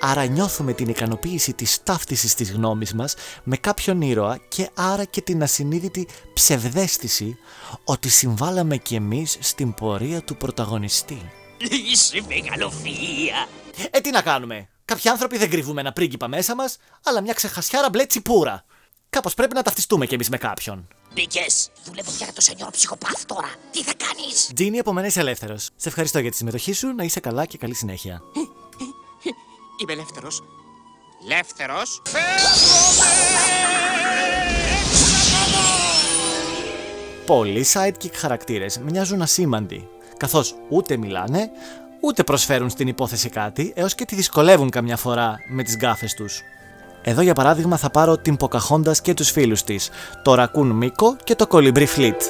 Άρα 0.00 0.24
νιώθουμε 0.24 0.72
την 0.72 0.88
ικανοποίηση 0.88 1.52
της 1.52 1.82
ταύτισης 1.82 2.34
της 2.34 2.52
γνώμης 2.52 2.94
μας 2.94 3.14
με 3.42 3.56
κάποιον 3.56 4.00
ήρωα 4.00 4.40
και 4.48 4.70
άρα 4.74 5.04
και 5.04 5.20
την 5.20 5.42
ασυνείδητη 5.42 6.08
ψευδέστηση 6.34 7.36
ότι 7.84 8.08
συμβάλαμε 8.08 8.76
κι 8.76 8.94
εμείς 8.94 9.36
στην 9.40 9.74
πορεία 9.74 10.20
του 10.20 10.36
πρωταγωνιστή. 10.36 11.41
Είσαι 11.70 12.22
μεγαλοφία. 12.28 13.48
Ε, 13.90 14.00
τι 14.00 14.10
να 14.10 14.22
κάνουμε; 14.22 14.68
Κάποιοι 14.84 15.10
άνθρωποι 15.10 15.38
δεν 15.38 15.50
κρύβουμε 15.50 15.80
ένα 15.80 15.92
πρίγκιπα 15.92 16.28
μέσα 16.28 16.54
μας, 16.54 16.76
αλλά 17.04 17.20
μια 17.20 17.32
ξεχασιάρα 17.32 17.90
μπλε 17.90 18.06
τσιπούρα. 18.06 18.64
Κάπως 19.10 19.34
πρέπει 19.34 19.54
να 19.54 19.62
ταυτιστούμε 19.62 20.06
κι 20.06 20.14
εμείς 20.14 20.28
με 20.28 20.36
κάποιον. 20.36 20.88
Μπήκες. 21.14 21.70
Δουλεύω 21.84 22.10
για 22.16 22.32
το 22.32 22.40
σενιόρ 22.40 22.70
ψυχοπάθ 22.70 23.24
τώρα. 23.26 23.48
Τι 23.70 23.82
θα 23.82 23.92
κάνεις; 23.94 24.50
Τζίνι, 24.54 24.78
από 24.78 24.92
μένα 24.92 25.06
είσαι 25.06 25.20
ελεύθερος. 25.20 25.68
Σε 25.76 25.88
ευχαριστώ 25.88 26.18
για 26.18 26.30
τη 26.30 26.36
συμμετοχή 26.36 26.72
σου, 26.72 26.94
να 26.94 27.04
είσαι 27.04 27.20
καλά 27.20 27.46
και 27.46 27.58
καλή 27.58 27.74
συνέχεια. 27.74 28.22
Είμαι 29.80 29.92
ελεύθερος. 29.92 30.42
Ελεύθερος. 31.24 32.02
Πολλοί 37.26 37.66
sidekick 37.72 38.12
χαρακτήρες 38.14 38.78
μοιάζουν 38.78 39.22
ασήμαντοι, 39.22 39.88
καθώς 40.22 40.54
ούτε 40.68 40.96
μιλάνε, 40.96 41.50
ούτε 42.00 42.24
προσφέρουν 42.24 42.70
στην 42.70 42.88
υπόθεση 42.88 43.28
κάτι, 43.28 43.72
έως 43.76 43.94
και 43.94 44.04
τη 44.04 44.14
δυσκολεύουν 44.14 44.70
καμιά 44.70 44.96
φορά 44.96 45.36
με 45.48 45.62
τις 45.62 45.76
γκάφες 45.76 46.14
τους. 46.14 46.40
Εδώ 47.02 47.20
για 47.20 47.34
παράδειγμα 47.34 47.76
θα 47.76 47.90
πάρω 47.90 48.18
την 48.18 48.36
Ποκαχόντας 48.36 49.00
και 49.00 49.14
τους 49.14 49.30
φίλους 49.30 49.64
της, 49.64 49.90
το 50.22 50.34
ρακούν 50.34 50.70
Μίκο 50.70 51.16
και 51.24 51.34
το 51.34 51.46
κολυμπρί 51.46 51.86
Φλίτ. 51.86 52.22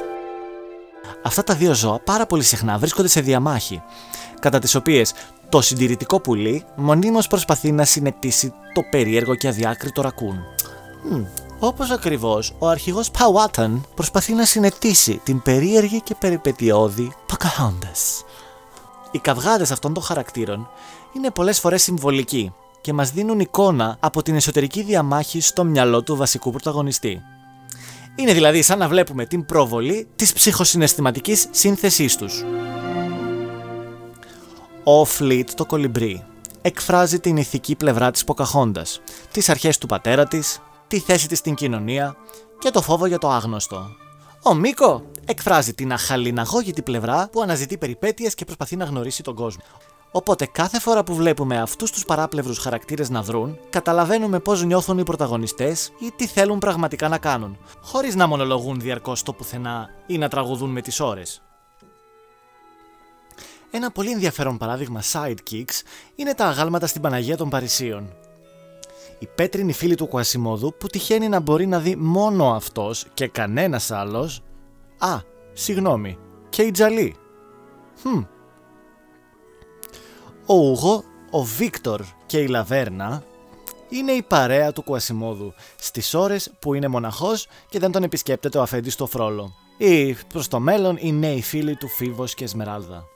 Αυτά 1.23 1.45
τα 1.45 1.55
δύο 1.55 1.75
ζώα 1.75 2.01
πάρα 2.01 2.27
πολύ 2.27 2.43
συχνά 2.43 2.79
βρίσκονται 2.79 3.09
σε 3.09 3.21
διαμάχη, 3.21 3.83
κατά 4.41 4.59
τις 4.59 4.75
οποίες 4.75 5.13
το 5.49 5.61
συντηρητικό 5.61 6.21
πουλί 6.21 6.65
μονίμως 6.77 7.27
προσπαθεί 7.27 7.73
να 7.73 7.85
συνετίσει 7.85 8.53
το 8.75 8.83
περίεργο 8.91 9.35
και 9.35 9.49
αδιάκριτο 9.49 10.03
ρακούν. 10.03 10.45
Μμ, 11.63 11.67
όπως 11.67 11.91
ακριβώς 11.91 12.55
ο 12.59 12.69
αρχηγός 12.69 13.11
Παουάταν 13.11 13.85
προσπαθεί 13.95 14.33
να 14.33 14.45
συνετίσει 14.45 15.21
την 15.25 15.43
περίεργη 15.43 16.01
και 16.01 16.15
περιπετειώδη 16.15 17.13
Pocahontas. 17.29 18.25
Οι 19.11 19.19
καυγάδες 19.19 19.71
αυτών 19.71 19.95
των 19.95 20.03
χαρακτήρων 20.03 20.69
είναι 21.17 21.31
πολλές 21.31 21.61
φορές 21.61 21.83
συμβολικοί 21.83 22.53
και 22.81 22.93
μας 22.93 23.11
δίνουν 23.11 23.41
εικόνα 23.41 23.97
από 24.01 24.23
την 24.23 24.35
εσωτερική 24.35 24.83
διαμάχη 24.83 25.41
στο 25.41 25.65
μυαλό 25.65 26.03
του 26.03 26.17
βασικού 26.17 26.51
πρωταγωνιστή. 26.51 27.23
Είναι 28.17 28.33
δηλαδή 28.33 28.63
σαν 28.63 28.79
να 28.79 28.89
βλέπουμε 28.89 29.27
την 29.27 29.45
προβολή 29.45 30.09
της 30.17 30.33
ψυχοσυναισθηματικής 30.33 31.47
σύνθεσής 31.51 32.17
τους. 32.17 32.45
Ο 34.85 35.05
Φλίτ 35.05 35.51
το 35.55 35.67
κολυμπρί 35.67 36.25
εκφράζει 36.63 37.21
την 37.21 37.37
ηθική 37.37 37.75
πλευρά 37.75 38.11
της 38.11 38.25
Ποκαχόντας, 38.25 39.01
τις 39.33 39.49
αρχές 39.49 39.79
του 39.79 39.87
πατέρα 39.87 40.27
της, 40.27 40.61
τη 40.93 40.99
θέση 40.99 41.29
της 41.29 41.39
στην 41.39 41.55
κοινωνία 41.55 42.17
και 42.59 42.71
το 42.71 42.83
φόβο 42.83 43.07
για 43.07 43.19
το 43.19 43.31
άγνωστο. 43.31 43.97
Ο 44.43 44.55
Μίκο 44.55 45.03
εκφράζει 45.25 45.75
την 45.75 45.93
αχαλιναγώγητη 45.93 46.83
πλευρά 46.83 47.29
που 47.33 47.43
αναζητεί 47.43 47.79
περιπέτειες 47.79 48.35
και 48.35 48.45
προσπαθεί 48.45 48.77
να 48.77 48.85
γνωρίσει 48.85 49.23
τον 49.23 49.35
κόσμο. 49.35 49.63
Οπότε 50.11 50.47
κάθε 50.47 50.81
φορά 50.81 51.05
που 51.05 51.15
βλέπουμε 51.15 51.61
αυτούς 51.61 51.91
τους 51.91 52.05
παράπλευρους 52.05 52.59
χαρακτήρες 52.59 53.11
να 53.11 53.23
δρουν, 53.23 53.59
καταλαβαίνουμε 53.71 54.39
πώς 54.39 54.65
νιώθουν 54.65 54.99
οι 54.99 55.03
πρωταγωνιστές 55.03 55.93
ή 55.99 56.13
τι 56.17 56.27
θέλουν 56.27 56.59
πραγματικά 56.59 57.09
να 57.09 57.19
κάνουν, 57.19 57.59
χωρίς 57.81 58.15
να 58.15 58.27
μονολογούν 58.27 58.81
διαρκώς 58.81 59.23
το 59.23 59.33
πουθενά 59.33 59.89
ή 60.07 60.19
να 60.19 60.29
τραγουδούν 60.29 60.71
με 60.71 60.81
τις 60.81 61.01
ώρες. 61.01 61.43
Ένα 63.71 63.91
πολύ 63.91 64.11
ενδιαφέρον 64.11 64.59
παράδειγμα 64.59 65.03
sidekicks 65.13 65.83
είναι 66.15 66.35
τα 66.35 66.47
αγάλματα 66.47 66.87
στην 66.87 67.01
Παναγία 67.01 67.37
των 67.37 67.49
Παρισίων. 67.49 68.09
Η 69.23 69.29
πέτρινη 69.35 69.73
φίλη 69.73 69.95
του 69.95 70.07
Κουασιμόδου 70.07 70.75
που 70.79 70.87
τυχαίνει 70.87 71.29
να 71.29 71.41
μπορεί 71.41 71.67
να 71.67 71.79
δει 71.79 71.97
μόνο 71.97 72.55
αυτός 72.55 73.07
και 73.15 73.29
κανένας 73.29 73.91
άλλος 73.91 74.43
Α, 74.99 75.19
συγγνώμη, 75.53 76.19
και 76.49 76.63
η 76.63 76.71
Τζαλή. 76.71 77.17
Hm. 78.05 78.27
Ο 80.47 80.55
Ούγο, 80.55 81.05
ο 81.31 81.43
Βίκτορ 81.43 82.01
και 82.27 82.39
η 82.39 82.47
Λαβέρνα 82.47 83.23
είναι 83.89 84.13
η 84.13 84.23
παρέα 84.23 84.73
του 84.73 84.83
Κουασιμόδου 84.83 85.55
στις 85.79 86.15
ώρες 86.15 86.53
που 86.59 86.75
είναι 86.75 86.89
μοναχός 86.89 87.47
και 87.69 87.79
δεν 87.79 87.93
τον 87.93 88.03
επισκέπτεται 88.03 88.59
ο 88.59 88.63
αφέντης 88.63 88.93
στο 88.93 89.07
φρόλο. 89.07 89.55
Ή 89.77 90.15
προς 90.15 90.49
το 90.49 90.61
μέλλον 90.61 90.97
οι 91.01 91.13
νέοι 91.13 91.43
φίλοι 91.43 91.77
του 91.77 91.89
Φίβος 91.89 92.35
και 92.35 92.45
Εσμεράλδα. 92.45 93.12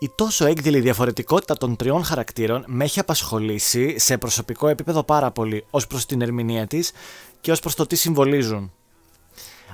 Η 0.00 0.10
τόσο 0.14 0.46
έκδηλη 0.46 0.80
διαφορετικότητα 0.80 1.56
των 1.56 1.76
τριών 1.76 2.04
χαρακτήρων 2.04 2.64
με 2.66 2.84
έχει 2.84 3.00
απασχολήσει 3.00 3.98
σε 3.98 4.18
προσωπικό 4.18 4.68
επίπεδο 4.68 5.02
πάρα 5.02 5.30
πολύ 5.30 5.64
ως 5.70 5.86
προς 5.86 6.06
την 6.06 6.22
ερμηνεία 6.22 6.66
της 6.66 6.92
και 7.40 7.50
ως 7.50 7.60
προς 7.60 7.74
το 7.74 7.86
τι 7.86 7.96
συμβολίζουν. 7.96 8.72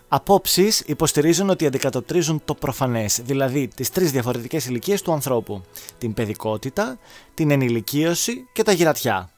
Απόψεις 0.09 0.81
υποστηρίζουν 0.81 1.50
ότι 1.50 1.66
αντικατοπτρίζουν 1.66 2.43
το 2.45 2.54
προφανές, 2.54 3.21
δηλαδή 3.25 3.69
τις 3.69 3.90
τρεις 3.90 4.12
διαφορετικές 4.12 4.66
ηλικίες 4.66 5.02
του 5.02 5.12
ανθρώπου: 5.12 5.62
την 5.99 6.14
παιδικότητα, 6.14 6.99
την 7.35 7.50
ενηλικίωση 7.50 8.49
και 8.52 8.62
τα 8.62 8.73
γυρατιά. 8.73 9.31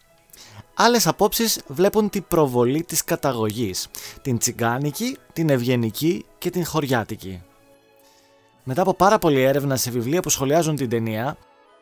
Άλλες 0.75 1.07
απόψεις 1.07 1.61
βλέπουν 1.67 2.11
την 2.11 2.25
προβολή 2.29 2.83
της 2.83 3.05
καταγωγής, 3.05 3.89
την 4.23 4.39
τσιγκάνικη, 4.39 5.17
την 5.33 5.51
ευγενική 5.51 6.25
και 6.39 6.51
την 6.51 6.65
χωριάτικη. 6.67 7.43
Μετά 8.69 8.83
από 8.83 8.95
πάρα 8.95 9.19
πολλή 9.19 9.43
έρευνα 9.43 9.77
σε 9.77 9.91
βιβλία 9.91 10.23
που 10.23 10.29
σχολιάζουν 10.29 10.77
την 10.77 10.89
ταινία, 10.89 11.37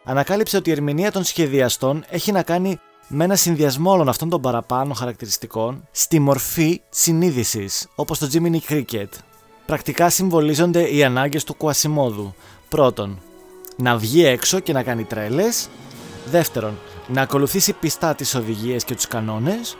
ανακάλυψε 0.04 0.56
ότι 0.56 0.68
η 0.68 0.72
ερμηνεία 0.72 1.12
των 1.12 1.24
σχεδιαστών 1.24 2.04
έχει 2.08 2.32
να 2.32 2.42
κάνει 2.42 2.78
με 3.08 3.24
ένα 3.24 3.36
συνδυασμό 3.36 3.90
όλων 3.90 4.08
αυτών 4.08 4.28
των 4.28 4.40
παραπάνω 4.40 4.94
χαρακτηριστικών 4.94 5.88
στη 5.90 6.18
μορφή 6.18 6.80
συνείδησης, 6.90 7.88
όπως 7.94 8.18
το 8.18 8.28
Jiminy 8.32 8.72
Cricket. 8.72 9.08
Πρακτικά 9.66 10.10
συμβολίζονται 10.10 10.94
οι 10.94 11.04
ανάγκες 11.04 11.44
του 11.44 11.54
Κουασιμόδου. 11.54 12.34
Πρώτον, 12.68 13.20
να 13.76 13.96
βγει 13.96 14.24
έξω 14.24 14.60
και 14.60 14.72
να 14.72 14.82
κάνει 14.82 15.04
τρέλε. 15.04 15.44
Δεύτερον, 16.26 16.78
να 17.08 17.22
ακολουθήσει 17.22 17.72
πιστά 17.72 18.14
τις 18.14 18.34
οδηγίες 18.34 18.84
και 18.84 18.94
τους 18.94 19.06
κανόνες. 19.06 19.76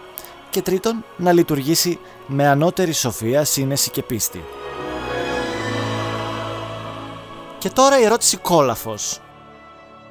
Και 0.51 0.63
τρίτον, 0.63 1.05
να 1.17 1.33
λειτουργήσει 1.33 1.99
με 2.27 2.47
ανώτερη 2.47 2.93
σοφία, 2.93 3.45
σύνεση 3.45 3.91
και 3.91 4.03
πίστη. 4.03 4.43
Και 7.65 7.71
τώρα 7.71 8.01
η 8.01 8.05
ερώτηση 8.05 8.37
κόλαφος. 8.37 9.21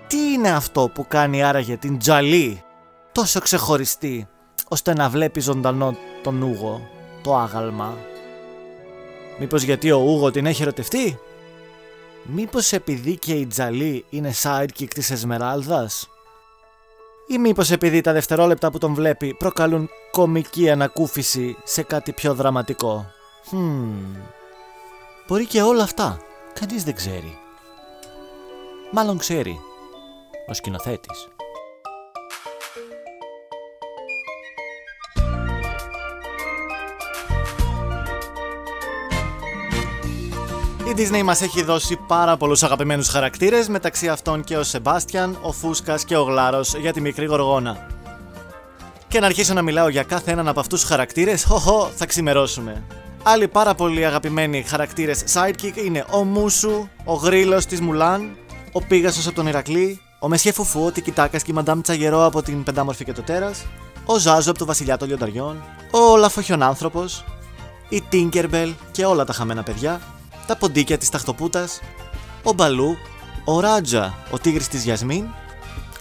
Τι 0.07 0.17
είναι 0.17 0.49
αυτό 0.49 0.89
που 0.93 1.07
κάνει 1.07 1.43
άραγε 1.43 1.77
την 1.77 1.99
Τζαλή 1.99 2.63
τόσο 3.11 3.39
ξεχωριστή 3.39 4.27
ώστε 4.67 4.93
να 4.93 5.09
βλέπει 5.09 5.39
ζωντανό 5.39 5.95
τον 6.23 6.41
Ούγο, 6.41 6.81
το 7.23 7.35
άγαλμα; 7.35 7.97
Μήπως 9.39 9.63
γιατί 9.63 9.91
ο 9.91 9.97
Ούγο 9.97 10.31
την 10.31 10.45
έχει 10.45 10.61
ερωτευτεί; 10.61 11.19
Μήπως 12.23 12.71
επειδή 12.71 13.17
και 13.17 13.33
η 13.33 13.45
Τζαλή 13.45 14.05
είναι 14.09 14.33
sidekick 14.43 14.93
της 14.93 15.11
Εσμεράλδας; 15.11 16.09
Ή 17.27 17.37
μήπως 17.37 17.71
επειδή 17.71 18.01
τα 18.01 18.13
δευτερόλεπτα 18.13 18.71
που 18.71 18.77
τον 18.77 18.93
βλέπει 18.93 19.33
προκαλούν 19.33 19.89
κομική 20.11 20.69
ανακούφιση 20.69 21.57
σε 21.63 21.81
κάτι 21.81 22.11
πιο 22.11 22.33
δραματικό; 22.33 23.05
Hmm. 23.51 24.21
Μπορεί 25.27 25.45
και 25.45 25.61
όλα 25.61 25.83
αυτά. 25.83 26.19
Κανείς 26.59 26.83
δεν 26.83 26.95
ξέρει. 26.95 27.37
Μάλλον 28.95 29.17
ξέρει. 29.17 29.59
Ο 30.47 30.53
σκηνοθέτης. 30.53 31.27
Η 40.87 40.93
Disney 40.97 41.21
μας 41.23 41.41
έχει 41.41 41.63
δώσει 41.63 41.99
πάρα 42.07 42.37
πολλούς 42.37 42.63
αγαπημένους 42.63 43.07
χαρακτήρες, 43.07 43.67
μεταξύ 43.67 44.09
αυτών 44.09 44.43
και 44.43 44.57
ο 44.57 44.63
Σεμπάστιαν, 44.63 45.37
ο 45.41 45.51
Φούσκας 45.51 46.05
και 46.05 46.17
ο 46.17 46.23
Γλάρος 46.23 46.75
για 46.75 46.93
τη 46.93 47.01
μικρή 47.01 47.25
γοργόνα. 47.25 47.87
Και 49.07 49.19
να 49.19 49.25
αρχίσω 49.25 49.53
να 49.53 49.61
μιλάω 49.61 49.87
για 49.87 50.03
κάθε 50.03 50.31
έναν 50.31 50.47
από 50.47 50.59
αυτούς 50.59 50.79
τους 50.79 50.89
χαρακτήρες, 50.89 51.43
χοχο, 51.49 51.91
θα 51.95 52.05
ξημερώσουμε. 52.05 52.83
Άλλοι 53.23 53.47
πάρα 53.47 53.75
πολύ 53.75 54.05
αγαπημένοι 54.05 54.63
χαρακτήρες 54.63 55.23
sidekick 55.33 55.77
είναι 55.85 56.05
ο 56.11 56.23
Μούσου, 56.23 56.87
ο 57.03 57.13
Γρίλος 57.13 57.65
της 57.65 57.81
Μουλάν, 57.81 58.37
ο 58.75 58.81
Πίγασος 58.81 59.27
από 59.27 59.35
τον 59.35 59.47
Ηρακλή, 59.47 60.01
ο 60.19 60.27
Μεσχέ 60.27 60.51
Φουφού, 60.51 60.85
ο 60.85 60.91
Τικιτάκας 60.91 61.43
και 61.43 61.51
η 61.51 61.53
Μαντάμ 61.53 61.81
Τσαγερό 61.81 62.25
από 62.25 62.41
την 62.41 62.63
Πεντάμορφη 62.63 63.03
και 63.03 63.13
το 63.13 63.21
Τέρας, 63.21 63.65
ο 64.05 64.17
Ζάζο 64.17 64.49
από 64.49 64.59
το 64.59 64.65
Βασιλιά 64.65 64.97
των 64.97 65.07
Λιονταριών, 65.07 65.63
ο 65.91 66.17
Λαφοχιονάνθρωπος, 66.17 67.23
η 67.89 68.03
Tinkerbell 68.11 68.73
και 68.91 69.05
όλα 69.05 69.25
τα 69.25 69.33
χαμένα 69.33 69.63
παιδιά, 69.63 70.01
τα 70.47 70.57
ποντίκια 70.57 70.97
της 70.97 71.09
ταχτοπούτας, 71.09 71.79
ο 72.43 72.53
Μπαλού, 72.53 72.97
ο 73.45 73.59
Ράτζα, 73.59 74.17
ο 74.31 74.39
τίγρης 74.39 74.67
της 74.67 74.83
Γιασμίν, 74.83 75.25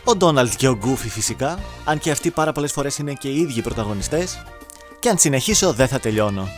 ο 0.04 0.16
Ντόναλτ 0.16 0.52
και 0.56 0.68
ο 0.68 0.76
Γκούφι 0.76 1.08
φυσικά, 1.08 1.58
αν 1.84 1.98
και 1.98 2.10
αυτοί 2.10 2.30
πάρα 2.30 2.52
πολλές 2.52 2.72
φορές 2.72 2.98
είναι 2.98 3.12
και 3.12 3.28
οι 3.28 3.40
ίδιοι 3.40 3.62
πρωταγωνιστές, 3.62 4.42
και 4.98 5.08
αν 5.08 5.18
συνεχίσω 5.18 5.72
δεν 5.72 5.88
θα 5.88 5.98
τελειώνω. 6.00 6.48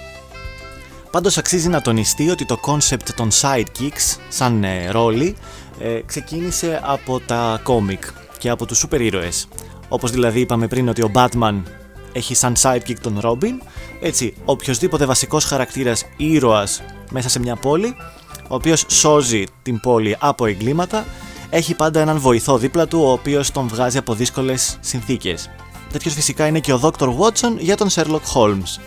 Πάντως 1.10 1.38
αξίζει 1.38 1.68
να 1.68 1.80
τονιστεί 1.80 2.30
ότι 2.30 2.44
το 2.44 2.60
concept 2.66 3.08
των 3.16 3.30
sidekicks, 3.40 4.16
σαν 4.28 4.64
ε, 4.64 4.90
ρόλοι, 4.90 5.36
ε, 5.78 6.00
ξεκίνησε 6.06 6.80
από 6.82 7.20
τα 7.20 7.60
κόμικ 7.62 8.04
και 8.38 8.48
από 8.48 8.66
τους 8.66 8.78
σούπερ 8.78 9.00
ήρωες. 9.00 9.48
Όπως 9.88 10.10
δηλαδή 10.10 10.40
είπαμε 10.40 10.68
πριν 10.68 10.88
ότι 10.88 11.02
ο 11.02 11.10
Batman 11.14 11.62
έχει 12.12 12.34
σαν 12.34 12.54
sidekick 12.58 12.98
τον 13.00 13.20
Robin, 13.22 13.66
έτσι 14.00 14.34
οποιοδήποτε 14.44 15.06
βασικός 15.06 15.44
χαρακτήρας 15.44 16.04
ήρωας 16.16 16.82
μέσα 17.10 17.28
σε 17.28 17.38
μια 17.38 17.56
πόλη, 17.56 17.96
ο 18.48 18.54
οποίος 18.54 18.84
σώζει 18.88 19.44
την 19.62 19.80
πόλη 19.80 20.16
από 20.20 20.46
εγκλήματα, 20.46 21.04
έχει 21.50 21.74
πάντα 21.74 22.00
έναν 22.00 22.18
βοηθό 22.18 22.58
δίπλα 22.58 22.86
του, 22.86 23.00
ο 23.02 23.10
οποίος 23.10 23.50
τον 23.50 23.68
βγάζει 23.68 23.98
από 23.98 24.14
δύσκολες 24.14 24.78
συνθήκες. 24.80 25.50
Τέτοιος 25.92 26.14
φυσικά 26.14 26.46
είναι 26.46 26.60
και 26.60 26.72
ο 26.72 26.80
Dr. 26.82 27.08
Watson 27.08 27.56
για 27.58 27.76
τον 27.76 27.88
Sherlock 27.90 28.32
Holmes. 28.34 28.80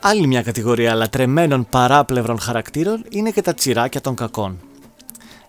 Άλλη 0.00 0.26
μια 0.26 0.42
κατηγορία 0.42 0.94
λατρεμένων 0.94 1.66
παράπλευρων 1.70 2.40
χαρακτήρων 2.40 3.04
είναι 3.08 3.30
και 3.30 3.42
τα 3.42 3.54
τσιράκια 3.54 4.00
των 4.00 4.14
κακών. 4.14 4.58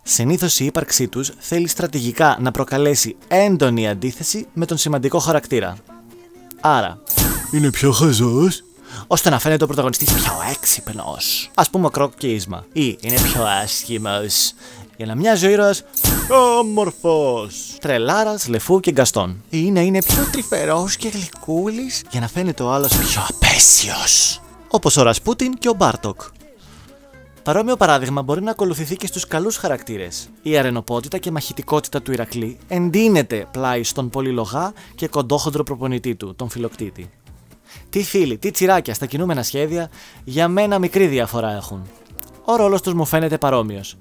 Συνήθως 0.09 0.59
η 0.59 0.65
ύπαρξή 0.65 1.07
τους 1.07 1.31
θέλει 1.39 1.67
στρατηγικά 1.67 2.37
να 2.39 2.51
προκαλέσει 2.51 3.15
έντονη 3.27 3.89
αντίθεση 3.89 4.47
με 4.53 4.65
τον 4.65 4.77
σημαντικό 4.77 5.19
χαρακτήρα. 5.19 5.77
Άρα, 6.61 7.01
είναι 7.51 7.69
πιο 7.69 7.91
χαζός, 7.91 8.63
ώστε 9.07 9.29
να 9.29 9.39
φαίνεται 9.39 9.63
ο 9.63 9.67
πρωταγωνιστής 9.67 10.13
πιο 10.13 10.33
έξυπνος. 10.51 11.51
Ας 11.53 11.69
πούμε 11.69 11.85
ο 11.85 11.89
Κρονκ 11.89 12.13
και 12.17 12.27
Ίσμα. 12.27 12.65
Ή 12.73 12.97
είναι 13.01 13.15
πιο 13.21 13.43
άσχημος. 13.63 14.53
Για 14.97 15.05
να 15.05 15.15
μοιάζει 15.15 15.45
ο 15.45 15.49
ήρωας 15.49 15.83
όμορφος. 16.59 17.75
Τρελάρας, 17.79 18.47
Λεφού 18.47 18.79
και 18.79 18.91
Γκαστόν. 18.91 19.43
Ή 19.49 19.71
να 19.71 19.81
είναι 19.81 20.03
πιο 20.03 20.27
τρυφερός 20.31 20.95
και 20.95 21.07
γλυκούλης 21.07 22.03
για 22.11 22.19
να 22.19 22.27
φαίνεται 22.27 22.63
ο 22.63 22.71
άλλος 22.71 22.97
πιο 22.97 23.21
απαίσιος. 23.29 24.41
Όπως 24.67 24.97
ο 24.97 25.01
Ρασπούτιν 25.03 25.53
και 25.53 25.69
ο 25.69 25.73
Μπάρτοκ. 25.73 26.21
Παρόμοιο 27.47 27.75
παράδειγμα 27.75 28.21
μπορεί 28.21 28.41
να 28.41 28.51
ακολουθηθεί 28.51 28.95
και 28.95 29.07
στους 29.07 29.27
καλούς 29.27 29.57
χαρακτήρες. 29.57 30.29
Η 30.41 30.57
αρρενωπότητα 30.57 31.17
και 31.17 31.31
μαχητικότητα 31.31 32.01
του 32.01 32.11
Ηρακλή 32.11 32.57
εντείνεται 32.67 33.47
πλάι 33.51 33.83
στον 33.83 34.09
πολυλογά 34.09 34.73
και 34.95 35.07
κοντόχοντρο 35.07 35.63
προπονητή 35.63 36.15
του, 36.15 36.35
τον 36.35 36.49
Φιλοκτήτη. 36.49 37.09
Τι 37.89 38.03
φίλοι, 38.03 38.37
τι 38.37 38.51
τσιράκια 38.51 38.93
στα 38.93 39.05
κινούμενα 39.05 39.43
σχέδια, 39.43 39.89
για 40.23 40.47
μένα 40.47 40.79
μικρή 40.79 41.07
διαφορά 41.07 41.51
έχουν. 41.51 41.81
Ο 42.45 42.55
ρόλος 42.55 42.81
τους 42.81 42.93
μου 42.93 43.05
φαίνεται 43.05 43.37
παρόμοιος. 43.37 43.97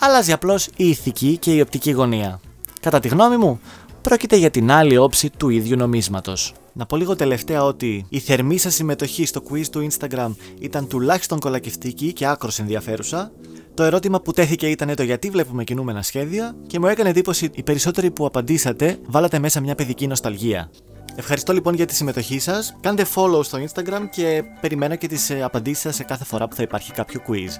Αλλάζει 0.00 0.32
απλώς 0.32 0.66
η 0.66 0.88
ηθική 0.88 1.36
και 1.36 1.54
η 1.54 1.60
οπτική 1.60 1.90
γωνία. 1.90 2.40
Κατά 2.80 3.00
τη 3.00 3.08
γνώμη 3.08 3.36
μου, 3.36 3.60
πρόκειται 4.02 4.36
για 4.36 4.50
την 4.50 4.70
άλλη 4.70 4.96
όψη 4.96 5.30
του 5.30 5.48
ίδιου 5.48 5.76
νομίσματος. 5.76 6.54
Να 6.72 6.86
πω 6.86 6.96
λίγο 6.96 7.16
τελευταία 7.16 7.64
ότι 7.64 8.06
η 8.08 8.18
θερμή 8.18 8.58
σας 8.58 8.74
συμμετοχή 8.74 9.26
στο 9.26 9.42
quiz 9.50 9.66
του 9.70 9.88
Instagram 9.90 10.30
ήταν 10.60 10.88
τουλάχιστον 10.88 11.38
κολακευτική 11.38 12.12
και 12.12 12.26
άκρος 12.26 12.58
ενδιαφέρουσα. 12.58 13.32
Το 13.74 13.82
ερώτημα 13.82 14.20
που 14.20 14.32
τέθηκε 14.32 14.66
ήταν 14.66 14.94
το 14.94 15.02
γιατί 15.02 15.30
βλέπουμε 15.30 15.64
κινούμενα 15.64 16.02
σχέδια 16.02 16.56
και 16.66 16.78
μου 16.78 16.86
έκανε 16.86 17.08
εντύπωση 17.08 17.50
οι 17.54 17.62
περισσότεροι 17.62 18.10
που 18.10 18.26
απαντήσατε 18.26 18.98
βάλατε 19.06 19.38
μέσα 19.38 19.60
μια 19.60 19.74
παιδική 19.74 20.06
νοσταλγία. 20.06 20.70
Ευχαριστώ 21.16 21.52
λοιπόν 21.52 21.74
για 21.74 21.86
τη 21.86 21.94
συμμετοχή 21.94 22.38
σας. 22.38 22.76
Κάντε 22.80 23.04
follow 23.14 23.44
στο 23.44 23.58
Instagram 23.58 24.02
και 24.10 24.42
περιμένω 24.60 24.96
και 24.96 25.06
τις 25.06 25.30
ε, 25.30 25.42
απαντήσεις 25.42 25.82
σας 25.82 25.94
σε 25.94 26.02
κάθε 26.02 26.24
φορά 26.24 26.48
που 26.48 26.54
θα 26.54 26.62
υπάρχει 26.62 26.92
κάποιο 26.92 27.20
quiz. 27.28 27.50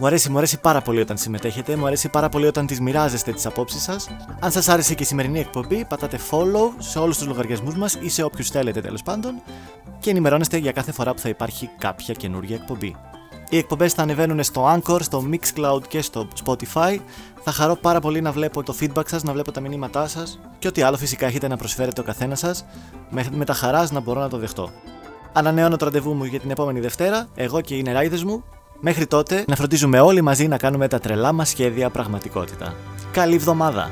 Μου 0.00 0.06
αρέσει, 0.06 0.30
μου 0.30 0.36
αρέσει 0.36 0.60
πάρα 0.60 0.80
πολύ 0.80 1.00
όταν 1.00 1.16
συμμετέχετε, 1.16 1.76
μου 1.76 1.86
αρέσει 1.86 2.08
πάρα 2.08 2.28
πολύ 2.28 2.46
όταν 2.46 2.66
τις 2.66 2.80
μοιράζεστε 2.80 3.32
τις 3.32 3.46
απόψεις 3.46 3.82
σας. 3.82 4.08
Αν 4.40 4.50
σας 4.50 4.68
άρεσε 4.68 4.94
και 4.94 5.02
η 5.02 5.06
σημερινή 5.06 5.38
εκπομπή, 5.38 5.84
πατάτε 5.84 6.18
follow 6.30 6.72
σε 6.78 6.98
όλους 6.98 7.18
τους 7.18 7.26
λογαριασμούς 7.26 7.74
μας 7.76 7.98
ή 8.00 8.08
σε 8.08 8.22
όποιους 8.22 8.48
θέλετε 8.48 8.80
τέλος 8.80 9.02
πάντων 9.02 9.42
και 9.98 10.10
ενημερώνεστε 10.10 10.56
για 10.56 10.72
κάθε 10.72 10.92
φορά 10.92 11.14
που 11.14 11.20
θα 11.20 11.28
υπάρχει 11.28 11.70
κάποια 11.78 12.14
καινούργια 12.14 12.56
εκπομπή. 12.56 12.96
Οι 13.48 13.56
εκπομπές 13.56 13.92
θα 13.92 14.02
ανεβαίνουν 14.02 14.42
στο 14.42 14.74
Anchor, 14.74 14.98
στο 15.00 15.24
Mixcloud 15.30 15.82
και 15.88 16.02
στο 16.02 16.28
Spotify. 16.44 16.98
Θα 17.42 17.52
χαρώ 17.52 17.76
πάρα 17.76 18.00
πολύ 18.00 18.20
να 18.20 18.32
βλέπω 18.32 18.62
το 18.62 18.74
feedback 18.80 19.08
σας, 19.08 19.22
να 19.22 19.32
βλέπω 19.32 19.52
τα 19.52 19.60
μηνύματά 19.60 20.08
σας 20.08 20.38
και 20.58 20.68
ό,τι 20.68 20.82
άλλο 20.82 20.96
φυσικά 20.96 21.26
έχετε 21.26 21.48
να 21.48 21.56
προσφέρετε 21.56 22.00
ο 22.00 22.04
καθένα 22.04 22.34
σας, 22.34 22.64
με, 23.10 23.26
με 23.32 23.44
τα 23.44 23.54
χαράς 23.54 23.90
να 23.90 24.00
μπορώ 24.00 24.20
να 24.20 24.28
το 24.28 24.38
δεχτώ. 24.38 24.70
Ανανεώνω 25.32 25.76
το 25.76 25.84
ραντεβού 25.84 26.14
μου 26.14 26.24
για 26.24 26.40
την 26.40 26.50
επόμενη 26.50 26.80
Δευτέρα, 26.80 27.28
εγώ 27.34 27.60
και 27.60 27.74
οι 27.74 27.82
νεράιδες 27.82 28.24
μου. 28.24 28.44
Μέχρι 28.82 29.06
τότε 29.06 29.44
να 29.48 29.56
φροντίζουμε 29.56 30.00
όλοι 30.00 30.22
μαζί 30.22 30.48
να 30.48 30.58
κάνουμε 30.58 30.88
τα 30.88 30.98
τρελά 30.98 31.32
μας 31.32 31.48
σχέδια 31.48 31.90
πραγματικότητα. 31.90 32.74
Καλή 33.12 33.34
εβδομάδα! 33.34 33.90